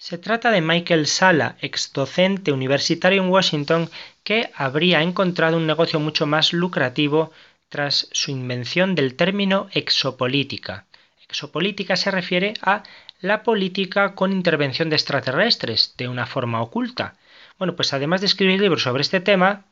[0.00, 3.90] Se trata de Michael Sala, ex docente universitario en Washington,
[4.22, 7.32] que habría encontrado un negocio mucho más lucrativo
[7.68, 10.86] tras su invención del término exopolítica.
[11.28, 12.84] Exopolítica se refiere a
[13.20, 17.16] la política con intervención de extraterrestres, de una forma oculta.
[17.58, 19.64] Bueno, pues además de escribir libros sobre este tema,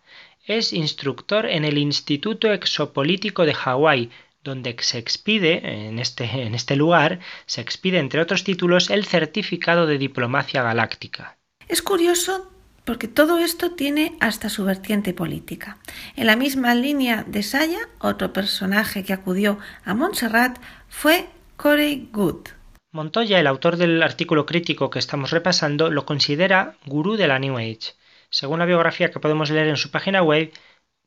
[0.45, 4.11] es instructor en el Instituto Exopolítico de Hawái,
[4.47, 9.87] donde se expide, en este, en este lugar, se expide, entre otros títulos, el certificado
[9.87, 11.37] de diplomacia galáctica.
[11.69, 12.51] Es curioso
[12.85, 15.79] porque todo esto tiene hasta su vertiente política.
[16.15, 22.49] En la misma línea de Saya, otro personaje que acudió a Montserrat fue Corey Good.
[22.93, 27.59] Montoya, el autor del artículo crítico que estamos repasando, lo considera gurú de la New
[27.59, 27.95] Age.
[28.31, 30.53] Según la biografía que podemos leer en su página web,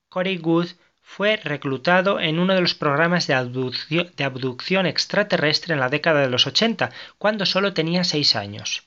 [0.09, 0.67] Corey Good
[1.11, 6.45] fue reclutado en uno de los programas de abducción, extraterrestre en la década de los
[6.45, 8.83] 80, cuando solo tenía seis años.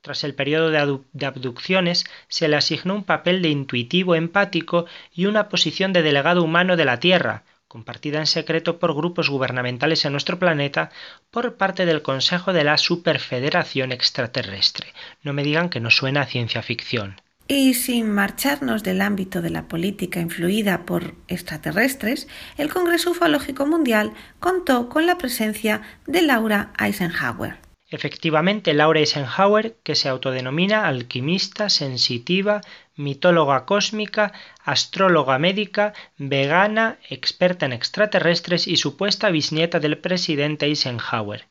[0.00, 5.48] Tras el periodo de, abducciones, se le asignó un papel de intuitivo empático y una
[5.48, 10.38] posición de delegado humano de la Tierra, compartida en secreto por grupos gubernamentales en nuestro
[10.38, 10.90] planeta
[11.32, 14.94] por parte del Consejo de la Superfederación Extraterrestre.
[15.24, 17.20] No me digan que no suena a ciencia ficción.
[17.46, 22.26] Y sin marcharnos del ámbito de la política influida por extraterrestres,
[22.56, 27.58] el Congreso Ufológico Mundial contó con la presencia de Laura Eisenhower.
[27.90, 32.62] Efectivamente, Laura Eisenhower, que se autodenomina alquimista, sensitiva,
[32.96, 34.32] mitóloga cósmica,
[34.64, 41.46] astróloga médica, vegana, experta en extraterrestres y supuesta bisnieta del presidente Eisenhower.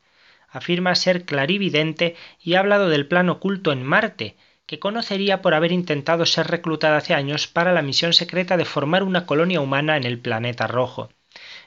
[0.50, 5.72] Afirma ser clarividente y ha hablado del plan oculto en Marte, que conocería por haber
[5.72, 10.04] intentado ser reclutada hace años para la misión secreta de formar una colonia humana en
[10.04, 11.10] el planeta rojo.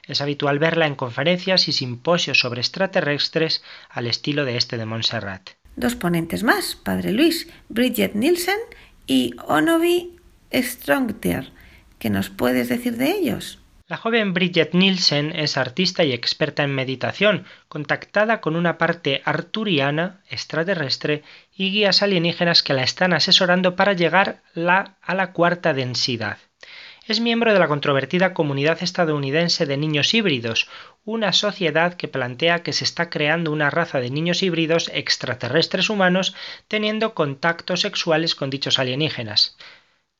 [0.07, 5.49] Es habitual verla en conferencias y simposios sobre extraterrestres al estilo de este de Montserrat.
[5.75, 8.59] Dos ponentes más, Padre Luis, Bridget Nielsen
[9.05, 10.15] y Onovi
[10.51, 11.51] Strongtier.
[11.99, 13.59] ¿Qué nos puedes decir de ellos?
[13.89, 20.19] La joven Bridget Nielsen es artista y experta en meditación, contactada con una parte arturiana,
[20.29, 21.23] extraterrestre,
[21.55, 26.37] y guías alienígenas que la están asesorando para llegar a la cuarta densidad.
[27.07, 30.67] Es miembro de la controvertida comunidad estadounidense de niños híbridos,
[31.05, 36.35] una sociedad que plantea que se está creando una raza de niños híbridos extraterrestres humanos
[36.67, 39.55] teniendo contactos sexuales con dichos alienígenas.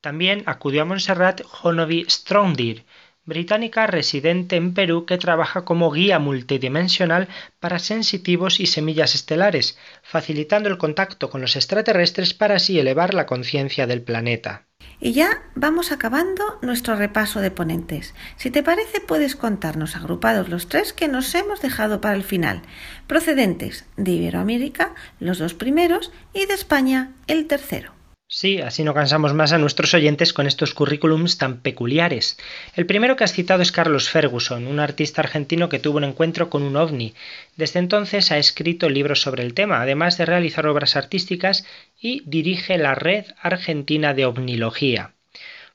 [0.00, 2.86] También acudió a Montserrat Honovi Strongdir,
[3.28, 7.28] británica residente en Perú que trabaja como guía multidimensional
[7.60, 13.26] para sensitivos y semillas estelares, facilitando el contacto con los extraterrestres para así elevar la
[13.26, 14.64] conciencia del planeta.
[15.00, 18.14] Y ya vamos acabando nuestro repaso de ponentes.
[18.36, 22.62] Si te parece, puedes contarnos agrupados los tres que nos hemos dejado para el final,
[23.06, 27.97] procedentes de Iberoamérica, los dos primeros, y de España, el tercero.
[28.30, 32.36] Sí, así no cansamos más a nuestros oyentes con estos currículums tan peculiares.
[32.76, 36.50] El primero que has citado es Carlos Ferguson, un artista argentino que tuvo un encuentro
[36.50, 37.14] con un ovni.
[37.56, 41.64] Desde entonces ha escrito libros sobre el tema, además de realizar obras artísticas
[41.98, 45.14] y dirige la Red Argentina de Ovnilogía.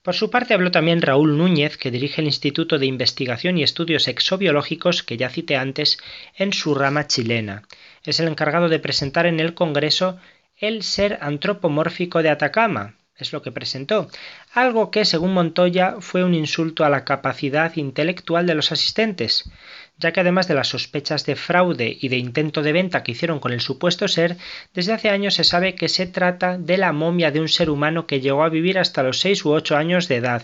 [0.04, 4.08] Por su parte habló también Raúl Núñez, que dirige el Instituto de Investigación y Estudios
[4.08, 5.98] Exobiológicos que ya cité antes
[6.38, 7.64] en su rama chilena.
[8.06, 10.20] Es el encargado de presentar en el Congreso
[10.68, 14.10] el ser antropomórfico de Atacama, es lo que presentó,
[14.54, 19.52] algo que, según Montoya, fue un insulto a la capacidad intelectual de los asistentes,
[19.98, 23.40] ya que además de las sospechas de fraude y de intento de venta que hicieron
[23.40, 24.38] con el supuesto ser,
[24.74, 28.08] desde hace años se sabe que se trata de la momia de un ser humano
[28.08, 30.44] que llegó a vivir hasta los seis u ocho años de edad,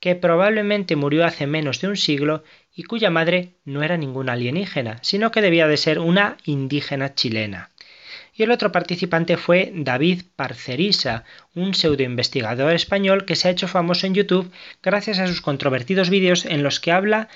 [0.00, 2.44] que probablemente murió hace menos de un siglo
[2.74, 7.69] y cuya madre no era ninguna alienígena, sino que debía de ser una indígena chilena.
[8.40, 11.24] Y el otro participante fue David Parcerisa,
[11.54, 14.50] un pseudoinvestigador español que se ha hecho famoso en YouTube
[14.82, 17.28] gracias a sus controvertidos vídeos en los que habla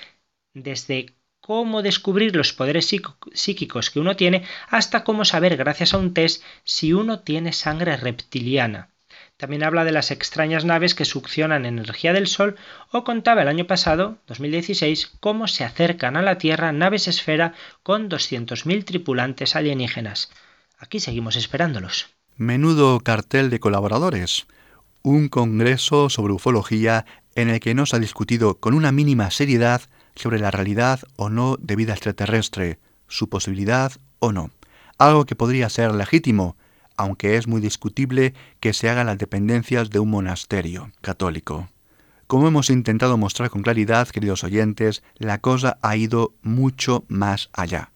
[0.55, 6.15] desde cómo descubrir los poderes psíquicos que uno tiene hasta cómo saber gracias a un
[6.15, 8.89] test si uno tiene sangre reptiliana.
[9.37, 12.55] También habla de las extrañas naves que succionan energía del Sol
[12.91, 17.53] o contaba el año pasado, 2016, cómo se acercan a la Tierra naves esfera
[17.83, 20.31] con 200.000 tripulantes alienígenas.
[20.77, 22.15] Aquí seguimos esperándolos.
[22.37, 24.47] Menudo cartel de colaboradores.
[25.03, 27.05] Un congreso sobre ufología
[27.35, 29.81] en el que no se ha discutido con una mínima seriedad
[30.15, 34.51] sobre la realidad o no de vida extraterrestre, su posibilidad o no.
[34.97, 36.55] Algo que podría ser legítimo,
[36.97, 41.69] aunque es muy discutible que se hagan las dependencias de un monasterio católico.
[42.27, 47.91] Como hemos intentado mostrar con claridad, queridos oyentes, la cosa ha ido mucho más allá.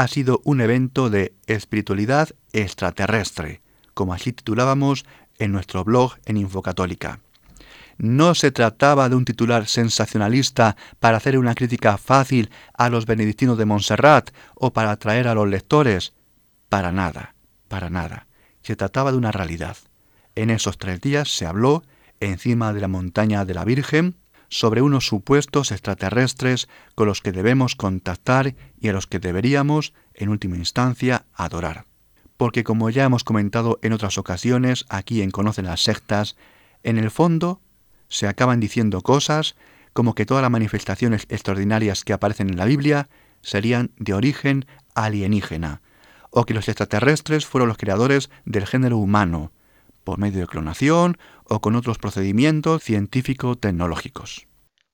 [0.00, 3.60] Ha sido un evento de espiritualidad extraterrestre,
[3.92, 5.04] como así titulábamos
[5.38, 7.20] en nuestro blog en Infocatólica.
[7.98, 13.58] No se trataba de un titular sensacionalista para hacer una crítica fácil a los benedictinos
[13.58, 16.14] de Montserrat o para atraer a los lectores.
[16.70, 17.34] Para nada
[17.68, 18.26] para nada.
[18.62, 19.76] Se trataba de una realidad.
[20.34, 21.82] En esos tres días se habló,
[22.20, 24.16] encima de la montaña de la Virgen,
[24.50, 30.28] sobre unos supuestos extraterrestres con los que debemos contactar y a los que deberíamos, en
[30.28, 31.86] última instancia, adorar.
[32.36, 36.36] Porque como ya hemos comentado en otras ocasiones, aquí en Conocen las Sectas,
[36.82, 37.60] en el fondo
[38.08, 39.54] se acaban diciendo cosas
[39.92, 43.08] como que todas las manifestaciones extraordinarias que aparecen en la Biblia
[43.42, 45.80] serían de origen alienígena,
[46.30, 49.52] o que los extraterrestres fueron los creadores del género humano,
[50.04, 54.46] por medio de clonación o con otros procedimientos científico-tecnológicos.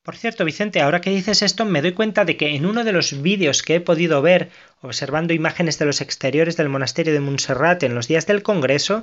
[0.07, 2.92] Por cierto, Vicente, ahora que dices esto, me doy cuenta de que en uno de
[2.92, 4.50] los vídeos que he podido ver
[4.80, 9.02] observando imágenes de los exteriores del monasterio de Montserrat en los días del Congreso,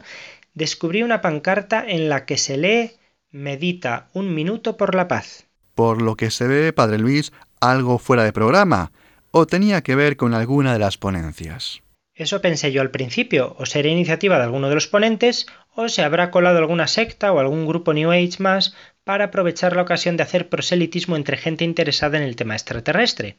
[0.53, 2.91] descubrí una pancarta en la que se lee
[3.31, 5.47] Medita un minuto por la paz.
[5.75, 8.91] Por lo que se ve, Padre Luis, algo fuera de programa,
[9.31, 11.81] o tenía que ver con alguna de las ponencias.
[12.15, 16.03] Eso pensé yo al principio, o será iniciativa de alguno de los ponentes, o se
[16.03, 20.23] habrá colado alguna secta o algún grupo New Age más para aprovechar la ocasión de
[20.23, 23.37] hacer proselitismo entre gente interesada en el tema extraterrestre.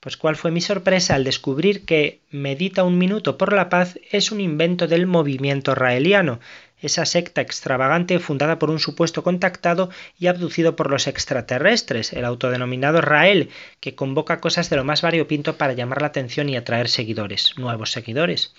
[0.00, 4.32] Pues cuál fue mi sorpresa al descubrir que Medita un minuto por la paz es
[4.32, 6.40] un invento del movimiento raeliano,
[6.82, 13.00] esa secta extravagante fundada por un supuesto contactado y abducido por los extraterrestres, el autodenominado
[13.00, 13.48] Rael,
[13.80, 17.92] que convoca cosas de lo más variopinto para llamar la atención y atraer seguidores, nuevos
[17.92, 18.54] seguidores.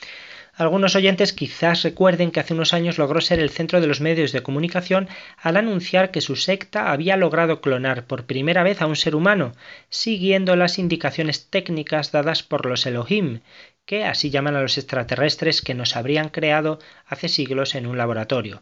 [0.55, 4.31] Algunos oyentes quizás recuerden que hace unos años logró ser el centro de los medios
[4.31, 5.09] de comunicación
[5.41, 9.53] al anunciar que su secta había logrado clonar por primera vez a un ser humano,
[9.89, 13.39] siguiendo las indicaciones técnicas dadas por los Elohim,
[13.85, 16.77] que así llaman a los extraterrestres que nos habrían creado
[17.07, 18.61] hace siglos en un laboratorio.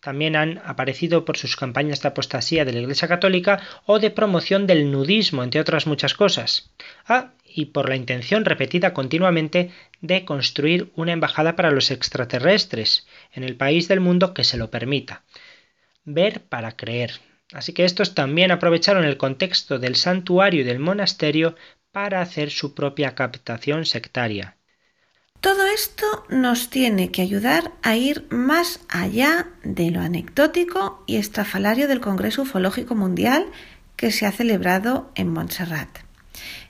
[0.00, 4.66] También han aparecido por sus campañas de apostasía de la Iglesia Católica o de promoción
[4.66, 6.70] del nudismo, entre otras muchas cosas.
[7.06, 9.70] Ah, y por la intención repetida continuamente
[10.00, 14.70] de construir una embajada para los extraterrestres en el país del mundo que se lo
[14.70, 15.22] permita.
[16.04, 17.20] Ver para creer.
[17.52, 21.56] Así que estos también aprovecharon el contexto del santuario y del monasterio
[21.92, 24.56] para hacer su propia captación sectaria.
[25.40, 31.88] Todo esto nos tiene que ayudar a ir más allá de lo anecdótico y estrafalario
[31.88, 33.46] del Congreso Ufológico Mundial
[33.96, 35.88] que se ha celebrado en Montserrat.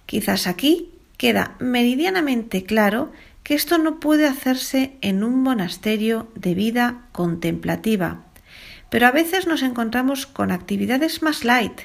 [0.06, 3.10] Quizás aquí queda meridianamente claro
[3.42, 8.22] que esto no puede hacerse en un monasterio de vida contemplativa,
[8.88, 11.80] pero a veces nos encontramos con actividades más light,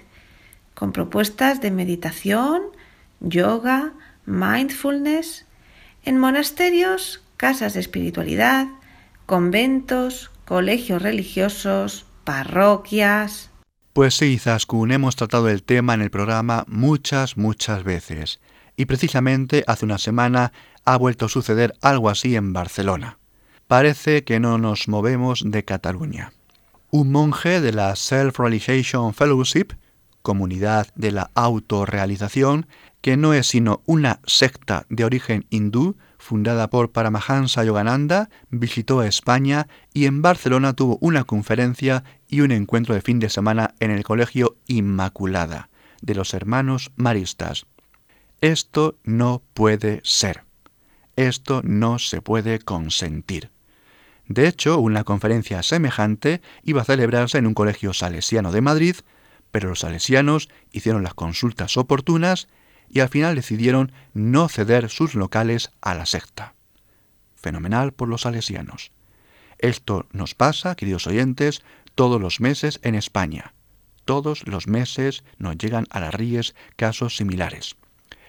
[0.76, 2.62] con propuestas de meditación,
[3.22, 3.94] yoga,
[4.28, 5.45] mindfulness,
[6.06, 8.68] en monasterios, casas de espiritualidad,
[9.26, 13.50] conventos, colegios religiosos, parroquias.
[13.94, 18.40] Pues sí, Zaskun, hemos tratado el tema en el programa muchas, muchas veces.
[18.78, 20.52] Y precisamente hace una semana
[20.84, 23.18] ha vuelto a suceder algo así en Barcelona.
[23.68, 26.34] Parece que no nos movemos de Cataluña.
[26.92, 29.70] Un monje de la Self-Realization Fellowship,
[30.22, 32.68] comunidad de la autorrealización,
[33.06, 39.68] que no es sino una secta de origen hindú fundada por Paramahansa Yogananda, visitó España
[39.94, 44.04] y en Barcelona tuvo una conferencia y un encuentro de fin de semana en el
[44.04, 45.70] Colegio Inmaculada
[46.02, 47.68] de los Hermanos Maristas.
[48.42, 50.44] Esto no puede ser.
[51.16, 53.52] Esto no se puede consentir.
[54.28, 58.96] De hecho, una conferencia semejante iba a celebrarse en un colegio salesiano de Madrid,
[59.52, 62.48] pero los salesianos hicieron las consultas oportunas
[62.90, 66.54] y al final decidieron no ceder sus locales a la secta.
[67.36, 68.92] Fenomenal por los salesianos.
[69.60, 71.64] Esto nos pasa, queridos oyentes,
[71.96, 73.54] todos los meses en España.
[74.04, 77.76] Todos los meses nos llegan a las Ríes casos similares.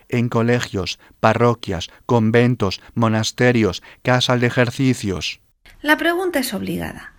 [0.09, 5.40] En colegios, parroquias, conventos, monasterios, casas de ejercicios.
[5.82, 7.12] La pregunta es obligada.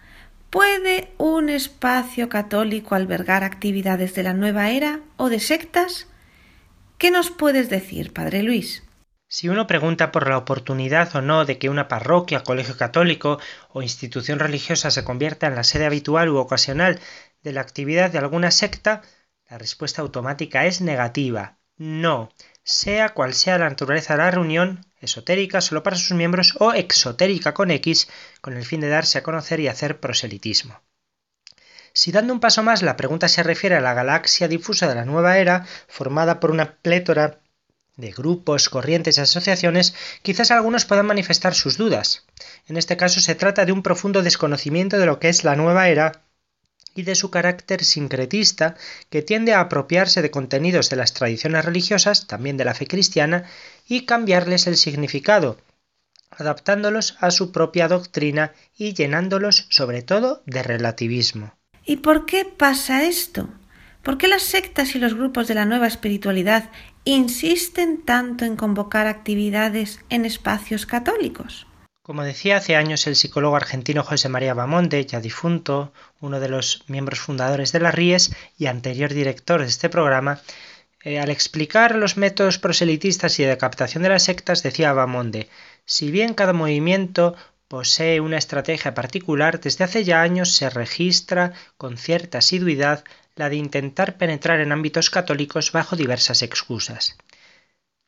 [0.49, 6.07] ¿Puede un espacio católico albergar actividades de la nueva era o de sectas?
[6.97, 8.83] ¿Qué nos puedes decir, Padre Luis?
[9.27, 13.39] Si uno pregunta por la oportunidad o no de que una parroquia, colegio católico
[13.69, 16.99] o institución religiosa se convierta en la sede habitual u ocasional
[17.43, 19.03] de la actividad de alguna secta,
[19.47, 21.59] la respuesta automática es negativa.
[21.77, 22.29] No,
[22.63, 27.53] sea cual sea la naturaleza de la reunión, esotérica solo para sus miembros o exotérica
[27.53, 28.09] con X,
[28.41, 30.81] con el fin de darse a conocer y hacer proselitismo.
[31.99, 35.03] Si dando un paso más la pregunta se refiere a la galaxia difusa de la
[35.03, 37.39] nueva era, formada por una plétora
[37.95, 42.27] de grupos, corrientes y asociaciones, quizás algunos puedan manifestar sus dudas.
[42.67, 45.89] En este caso se trata de un profundo desconocimiento de lo que es la nueva
[45.89, 46.21] era
[46.93, 48.75] y de su carácter sincretista
[49.09, 53.45] que tiende a apropiarse de contenidos de las tradiciones religiosas, también de la fe cristiana,
[53.87, 55.57] y cambiarles el significado,
[56.29, 61.56] adaptándolos a su propia doctrina y llenándolos sobre todo de relativismo.
[61.89, 63.47] ¿Y por qué pasa esto?
[64.03, 66.69] ¿Por qué las sectas y los grupos de la nueva espiritualidad
[67.05, 71.65] insisten tanto en convocar actividades en espacios católicos?
[72.01, 76.83] Como decía hace años el psicólogo argentino José María Bamonde, ya difunto, uno de los
[76.87, 80.41] miembros fundadores de las RIES y anterior director de este programa,
[81.05, 85.47] eh, al explicar los métodos proselitistas y de captación de las sectas, decía Bamonde,
[85.85, 87.37] si bien cada movimiento
[87.67, 93.03] posee una estrategia particular, desde hace ya años se registra con cierta asiduidad
[93.35, 97.17] la de intentar penetrar en ámbitos católicos bajo diversas excusas.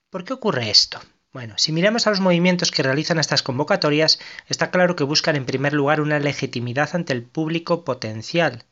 [0.09, 0.99] ¿Por qué ocurre esto?
[1.31, 5.45] Bueno, si miramos a los movimientos que realizan estas convocatorias, está claro que buscan en
[5.45, 8.63] primer lugar una legitimidad ante el público potencial.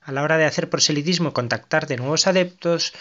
[0.00, 2.94] A la hora de hacer proselitismo y contactar de nuevos adeptos,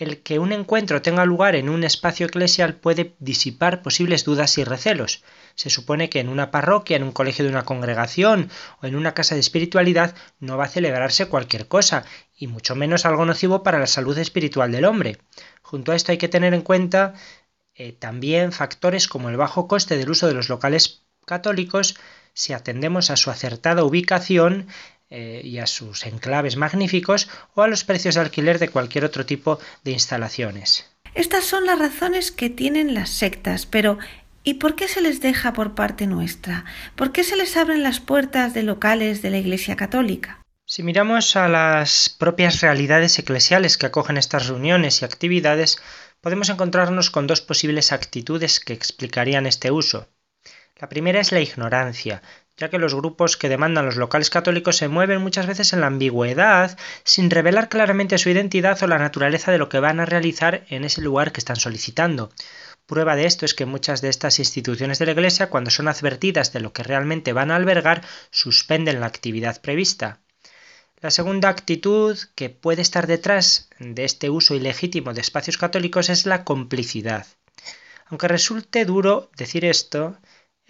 [0.00, 4.64] el que un encuentro tenga lugar en un espacio eclesial puede disipar posibles dudas y
[4.64, 5.22] recelos.
[5.56, 9.12] Se supone que en una parroquia, en un colegio de una congregación o en una
[9.12, 13.78] casa de espiritualidad no va a celebrarse cualquier cosa, y mucho menos algo nocivo para
[13.78, 15.18] la salud espiritual del hombre.
[15.60, 17.12] Junto a esto hay que tener en cuenta
[17.74, 21.96] eh, también factores como el bajo coste del uso de los locales católicos
[22.32, 24.66] si atendemos a su acertada ubicación
[25.10, 29.26] eh, y a sus enclaves magníficos o a los precios de alquiler de cualquier otro
[29.26, 30.88] tipo de instalaciones.
[31.14, 33.98] Estas son las razones que tienen las sectas, pero
[34.44, 36.64] ¿y por qué se les deja por parte nuestra?
[36.94, 40.40] ¿Por qué se les abren las puertas de locales de la Iglesia Católica?
[40.64, 45.82] Si miramos a las propias realidades eclesiales que acogen estas reuniones y actividades,
[46.20, 50.06] podemos encontrarnos con dos posibles actitudes que explicarían este uso.
[50.80, 52.22] La primera es la ignorancia,
[52.60, 55.86] ya que los grupos que demandan los locales católicos se mueven muchas veces en la
[55.86, 60.64] ambigüedad, sin revelar claramente su identidad o la naturaleza de lo que van a realizar
[60.68, 62.30] en ese lugar que están solicitando.
[62.84, 66.52] Prueba de esto es que muchas de estas instituciones de la Iglesia, cuando son advertidas
[66.52, 70.20] de lo que realmente van a albergar, suspenden la actividad prevista.
[71.00, 76.26] La segunda actitud que puede estar detrás de este uso ilegítimo de espacios católicos es
[76.26, 77.26] la complicidad.
[78.06, 80.18] Aunque resulte duro decir esto,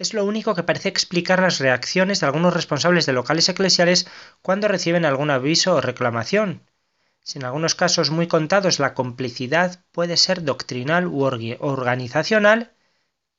[0.01, 4.07] es lo único que parece explicar las reacciones de algunos responsables de locales eclesiales
[4.41, 6.63] cuando reciben algún aviso o reclamación.
[7.23, 12.73] Si en algunos casos muy contados la complicidad puede ser doctrinal u organizacional,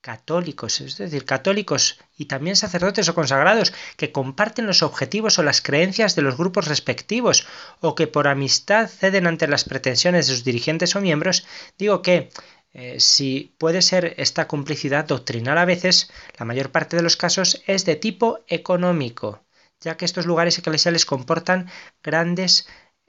[0.01, 5.63] católicos, es decir, católicos y también sacerdotes o consagrados que comparten los objetivos o las
[5.63, 7.47] creencias de los grupos respectivos
[7.81, 11.45] o que por amistad ceden ante las pretensiones de sus dirigentes o miembros,
[11.79, 12.31] digo que
[12.75, 17.62] eh, si puede ser esta complicidad doctrinal a veces, la mayor parte de los casos
[17.66, 19.45] es de tipo económico,
[19.81, 21.68] ya que estos lugares eclesiales comportan
[22.03, 22.66] grandes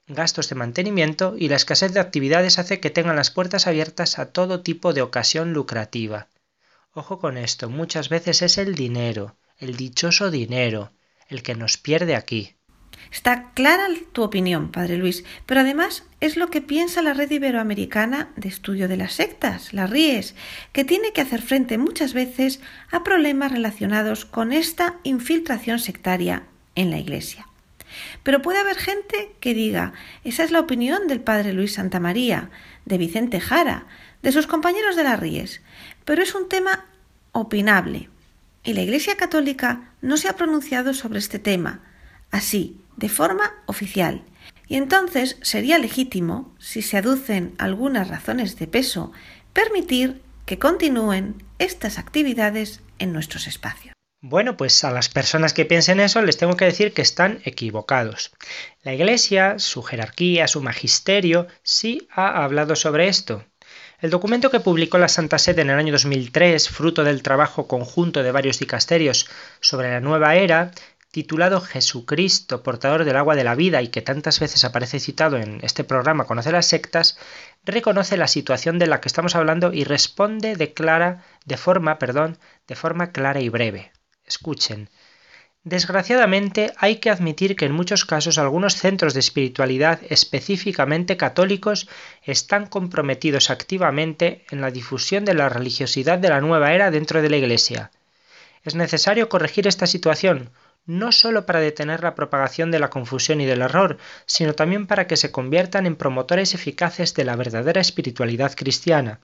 [0.08, 4.32] gastos de mantenimiento y la escasez de actividades hace que tengan las puertas abiertas a
[4.32, 6.28] todo tipo de ocasión lucrativa.
[6.94, 10.92] Ojo con esto, muchas veces es el dinero, el dichoso dinero,
[11.28, 12.58] el que nos pierde aquí.
[13.12, 18.30] Está clara tu opinión, Padre Luis, pero además es lo que piensa la Red Iberoamericana
[18.36, 20.36] de Estudio de las Sectas, la RIES,
[20.72, 22.60] que tiene que hacer frente muchas veces
[22.92, 26.44] a problemas relacionados con esta infiltración sectaria
[26.76, 27.48] en la Iglesia.
[28.24, 29.94] Pero puede haber gente que diga,
[30.24, 32.50] esa es la opinión del Padre Luis Santamaría,
[32.86, 33.86] de Vicente Jara,
[34.22, 35.62] de sus compañeros de la RIES,
[36.06, 36.86] pero es un tema
[37.32, 38.10] opinable,
[38.64, 41.82] y la Iglesia Católica no se ha pronunciado sobre este tema,
[42.32, 44.24] así, de forma oficial.
[44.68, 49.12] y entonces sería legítimo, si se aducen algunas razones de peso,
[49.52, 53.94] permitir que continúen estas actividades en nuestros espacios.
[54.26, 58.32] Bueno, pues a las personas que piensen eso les tengo que decir que están equivocados.
[58.82, 63.44] La Iglesia, su jerarquía, su magisterio, sí ha hablado sobre esto.
[64.00, 68.24] El documento que publicó la Santa Sede en el año 2003, fruto del trabajo conjunto
[68.24, 69.30] de varios dicasterios
[69.60, 70.72] sobre la nueva era,
[71.14, 75.60] titulado Jesucristo, portador del agua de la vida y que tantas veces aparece citado en
[75.62, 77.20] este programa Conoce las sectas,
[77.64, 82.40] reconoce la situación de la que estamos hablando y responde de clara, de forma, perdón,
[82.68, 83.92] de forma clara y breve.
[84.26, 84.90] Escuchen.
[85.64, 91.88] Desgraciadamente hay que admitir que en muchos casos algunos centros de espiritualidad específicamente católicos
[92.24, 97.30] están comprometidos activamente en la difusión de la religiosidad de la nueva era dentro de
[97.30, 97.92] la Iglesia.
[98.64, 100.50] Es necesario corregir esta situación,
[100.86, 105.08] no sólo para detener la propagación de la confusión y del error, sino también para
[105.08, 109.20] que se conviertan en promotores eficaces de la verdadera espiritualidad cristiana.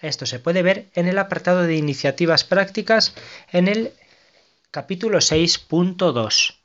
[0.00, 3.14] Esto se puede ver en el apartado de iniciativas prácticas
[3.52, 3.92] en el
[4.70, 6.56] capítulo 6.2.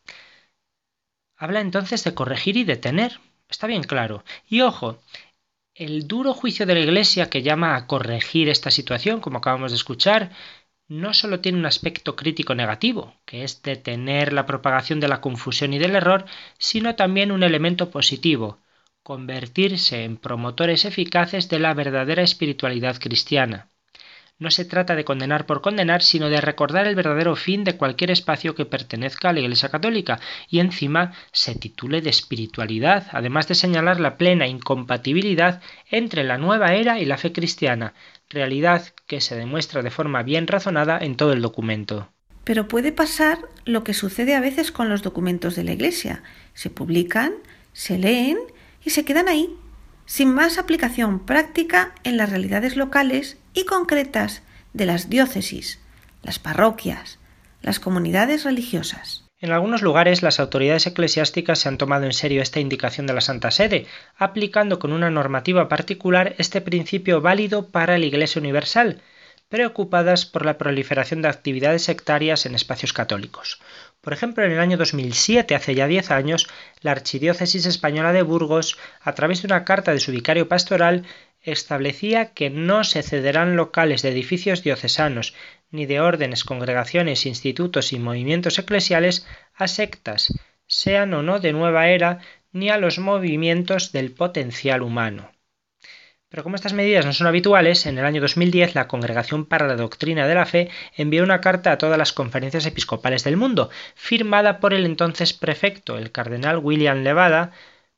[1.35, 3.19] Habla entonces de corregir y detener.
[3.49, 4.23] Está bien claro.
[4.49, 4.99] Y ojo,
[5.75, 9.77] el duro juicio de la Iglesia que llama a corregir esta situación, como acabamos de
[9.77, 10.31] escuchar,
[10.87, 15.73] no solo tiene un aspecto crítico negativo, que es detener la propagación de la confusión
[15.73, 16.25] y del error,
[16.57, 18.59] sino también un elemento positivo,
[19.03, 23.69] convertirse en promotores eficaces de la verdadera espiritualidad cristiana.
[24.39, 28.11] No se trata de condenar por condenar, sino de recordar el verdadero fin de cualquier
[28.11, 33.55] espacio que pertenezca a la Iglesia Católica y encima se titule de espiritualidad, además de
[33.55, 37.95] señalar la plena incompatibilidad entre la nueva era y la fe cristiana,
[38.29, 42.11] realidad que se demuestra de forma bien razonada en todo el documento.
[42.43, 46.23] Pero puede pasar lo que sucede a veces con los documentos de la Iglesia.
[46.53, 47.33] Se publican,
[47.73, 48.37] se leen
[48.83, 49.55] y se quedan ahí,
[50.05, 55.79] sin más aplicación práctica en las realidades locales y concretas de las diócesis,
[56.23, 57.19] las parroquias,
[57.61, 59.26] las comunidades religiosas.
[59.39, 63.21] En algunos lugares las autoridades eclesiásticas se han tomado en serio esta indicación de la
[63.21, 63.85] Santa Sede,
[64.15, 68.99] aplicando con una normativa particular este principio válido para la Iglesia Universal,
[69.47, 73.61] preocupadas por la proliferación de actividades sectarias en espacios católicos.
[74.01, 76.47] Por ejemplo, en el año 2007, hace ya 10 años,
[76.81, 81.05] la Archidiócesis Española de Burgos, a través de una carta de su vicario pastoral,
[81.41, 85.33] establecía que no se cederán locales de edificios diocesanos,
[85.71, 90.33] ni de órdenes, congregaciones, institutos y movimientos eclesiales a sectas,
[90.65, 92.19] sean o no de nueva era,
[92.51, 95.31] ni a los movimientos del potencial humano.
[96.29, 99.77] Pero como estas medidas no son habituales, en el año 2010 la Congregación para la
[99.77, 104.59] Doctrina de la Fe envió una carta a todas las conferencias episcopales del mundo, firmada
[104.59, 107.51] por el entonces prefecto, el cardenal William Levada,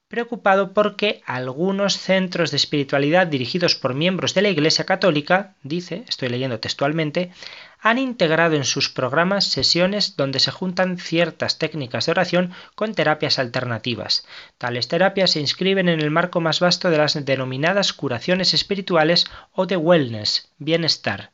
[0.10, 6.30] preocupado porque algunos centros de espiritualidad dirigidos por miembros de la Iglesia Católica, dice, estoy
[6.30, 7.32] leyendo textualmente,
[7.80, 13.38] han integrado en sus programas sesiones donde se juntan ciertas técnicas de oración con terapias
[13.38, 14.26] alternativas.
[14.58, 19.68] Tales terapias se inscriben en el marco más vasto de las denominadas curaciones espirituales o
[19.68, 21.32] de wellness, bienestar.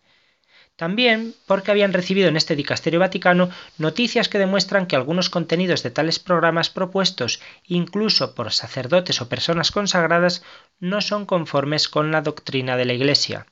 [0.76, 5.92] También porque habían recibido en este dicasterio vaticano noticias que demuestran que algunos contenidos de
[5.92, 10.44] tales programas propuestos, incluso por sacerdotes o personas consagradas,
[10.80, 13.46] no son conformes con la doctrina de la Iglesia.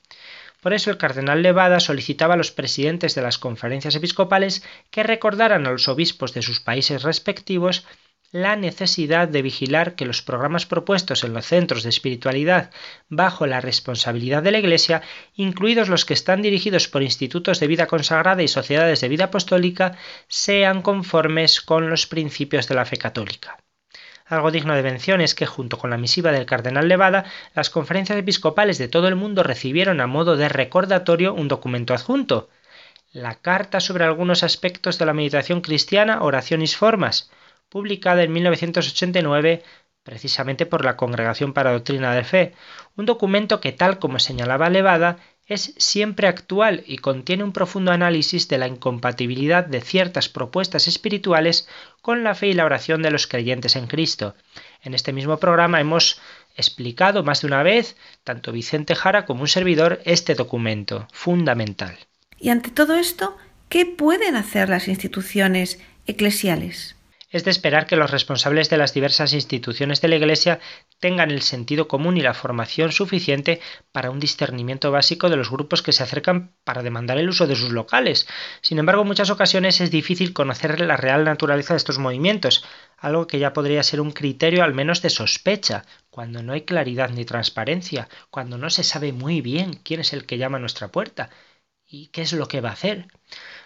[0.60, 5.66] Por eso el cardenal Levada solicitaba a los presidentes de las conferencias episcopales que recordaran
[5.66, 7.86] a los obispos de sus países respectivos
[8.34, 12.72] la necesidad de vigilar que los programas propuestos en los centros de espiritualidad
[13.08, 15.02] bajo la responsabilidad de la Iglesia,
[15.36, 19.96] incluidos los que están dirigidos por institutos de vida consagrada y sociedades de vida apostólica,
[20.26, 23.56] sean conformes con los principios de la fe católica.
[24.26, 28.18] Algo digno de mención es que, junto con la misiva del cardenal Levada, las conferencias
[28.18, 32.48] episcopales de todo el mundo recibieron a modo de recordatorio un documento adjunto,
[33.12, 37.30] la Carta sobre algunos aspectos de la meditación cristiana, oraciones formas,
[37.74, 39.64] publicada en 1989
[40.04, 42.52] precisamente por la Congregación para Doctrina de Fe,
[42.94, 45.16] un documento que, tal como señalaba Levada,
[45.46, 51.68] es siempre actual y contiene un profundo análisis de la incompatibilidad de ciertas propuestas espirituales
[52.00, 54.36] con la fe y la oración de los creyentes en Cristo.
[54.82, 56.20] En este mismo programa hemos
[56.54, 61.98] explicado más de una vez, tanto Vicente Jara como un servidor, este documento fundamental.
[62.38, 63.36] Y ante todo esto,
[63.68, 66.93] ¿qué pueden hacer las instituciones eclesiales?
[67.34, 70.60] Es de esperar que los responsables de las diversas instituciones de la Iglesia
[71.00, 73.60] tengan el sentido común y la formación suficiente
[73.90, 77.56] para un discernimiento básico de los grupos que se acercan para demandar el uso de
[77.56, 78.28] sus locales.
[78.60, 82.64] Sin embargo, en muchas ocasiones es difícil conocer la real naturaleza de estos movimientos,
[82.98, 87.10] algo que ya podría ser un criterio al menos de sospecha, cuando no hay claridad
[87.10, 90.86] ni transparencia, cuando no se sabe muy bien quién es el que llama a nuestra
[90.86, 91.30] puerta
[91.84, 93.08] y qué es lo que va a hacer.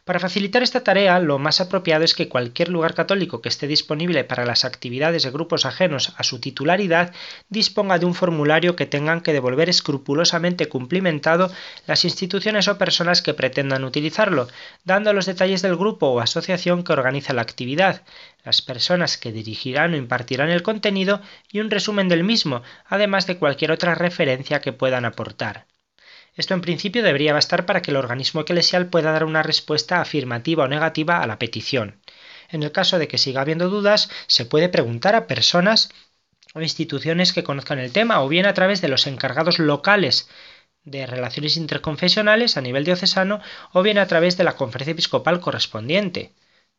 [0.08, 4.24] Para facilitar esta tarea, lo más apropiado es que cualquier lugar católico que esté disponible
[4.24, 7.12] para las actividades de grupos ajenos a su titularidad
[7.50, 11.52] disponga de un formulario que tengan que devolver escrupulosamente cumplimentado
[11.86, 14.48] las instituciones o personas que pretendan utilizarlo,
[14.82, 18.00] dando los detalles del grupo o asociación que organiza la actividad,
[18.46, 21.20] las personas que dirigirán o impartirán el contenido
[21.52, 25.66] y un resumen del mismo, además de cualquier otra referencia que puedan aportar.
[26.38, 30.64] Esto en principio debería bastar para que el organismo eclesial pueda dar una respuesta afirmativa
[30.64, 32.00] o negativa a la petición.
[32.48, 35.90] En el caso de que siga habiendo dudas, se puede preguntar a personas
[36.54, 40.28] o instituciones que conozcan el tema o bien a través de los encargados locales
[40.84, 43.40] de relaciones interconfesionales a nivel diocesano
[43.72, 46.34] o bien a través de la conferencia episcopal correspondiente.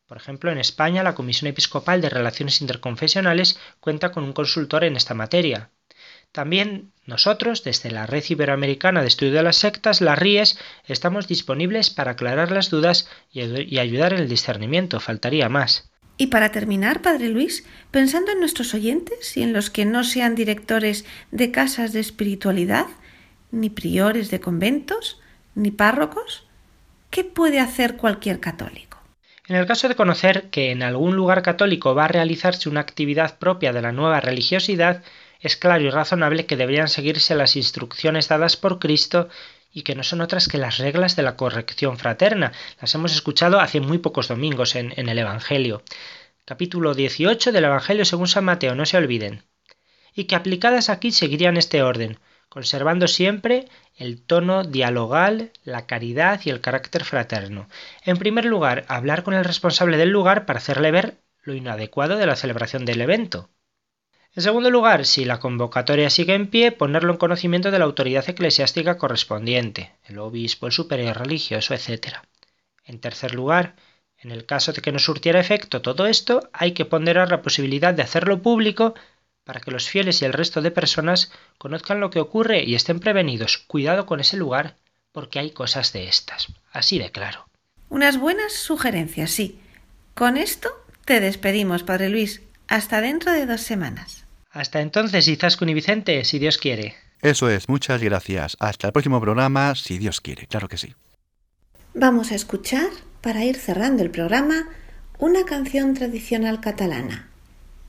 [0.07, 4.95] Por ejemplo, en España la Comisión Episcopal de Relaciones Interconfesionales cuenta con un consultor en
[4.95, 5.69] esta materia.
[6.31, 11.89] También nosotros, desde la Red Iberoamericana de Estudio de las Sectas, la RIES, estamos disponibles
[11.89, 15.89] para aclarar las dudas y ayudar en el discernimiento, faltaría más.
[16.17, 20.35] Y para terminar, Padre Luis, pensando en nuestros oyentes y en los que no sean
[20.35, 22.85] directores de casas de espiritualidad,
[23.51, 25.19] ni priores de conventos,
[25.55, 26.45] ni párrocos,
[27.09, 28.99] ¿qué puede hacer cualquier católico?
[29.47, 33.39] En el caso de conocer que en algún lugar católico va a realizarse una actividad
[33.39, 35.01] propia de la nueva religiosidad,
[35.39, 39.29] es claro y razonable que deberían seguirse las instrucciones dadas por Cristo
[39.71, 42.51] y que no son otras que las reglas de la corrección fraterna.
[42.81, 45.83] Las hemos escuchado hace muy pocos domingos en, el Evangelio.
[46.45, 49.43] Capítulo 18 del Evangelio según San Mateo, no se olviden.
[50.13, 52.19] Y que aplicadas aquí seguirían este orden,
[52.49, 57.69] conservando siempre el tono dialogal, la caridad y el carácter fraterno.
[58.03, 62.25] En primer lugar, hablar con el responsable del lugar para hacerle ver lo inadecuado de
[62.25, 63.49] la celebración del evento.
[64.35, 68.29] En segundo lugar, si la convocatoria sigue en pie, ponerlo en conocimiento de la autoridad
[68.29, 72.17] eclesiástica correspondiente, el obispo, el superior religioso, etc.
[72.85, 73.75] En tercer lugar,
[74.19, 77.93] en el caso de que no surtiera efecto todo esto, hay que ponderar la posibilidad
[77.93, 78.93] de hacerlo público
[79.43, 82.99] para que los fieles y el resto de personas conozcan lo que ocurre y estén
[82.99, 83.57] prevenidos.
[83.57, 84.75] Cuidado con ese lugar,
[85.11, 86.47] porque hay cosas de estas.
[86.71, 87.47] Así de claro.
[87.89, 89.59] Unas buenas sugerencias, sí.
[90.13, 90.69] Con esto
[91.05, 92.43] te despedimos, Padre Luis.
[92.69, 94.25] Hasta dentro de dos semanas.
[94.51, 96.93] Hasta entonces, Izaskun y Vicente, si Dios quiere.
[97.19, 98.55] Eso es, muchas gracias.
[98.59, 100.93] Hasta el próximo programa, si Dios quiere, claro que sí.
[101.95, 102.89] Vamos a escuchar,
[103.21, 104.69] para ir cerrando el programa,
[105.17, 107.27] una canción tradicional catalana,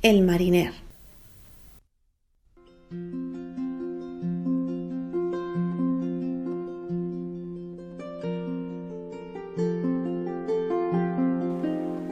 [0.01, 0.73] El Mariner.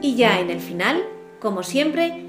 [0.01, 1.03] Y ya en el final,
[1.39, 2.28] como siempre,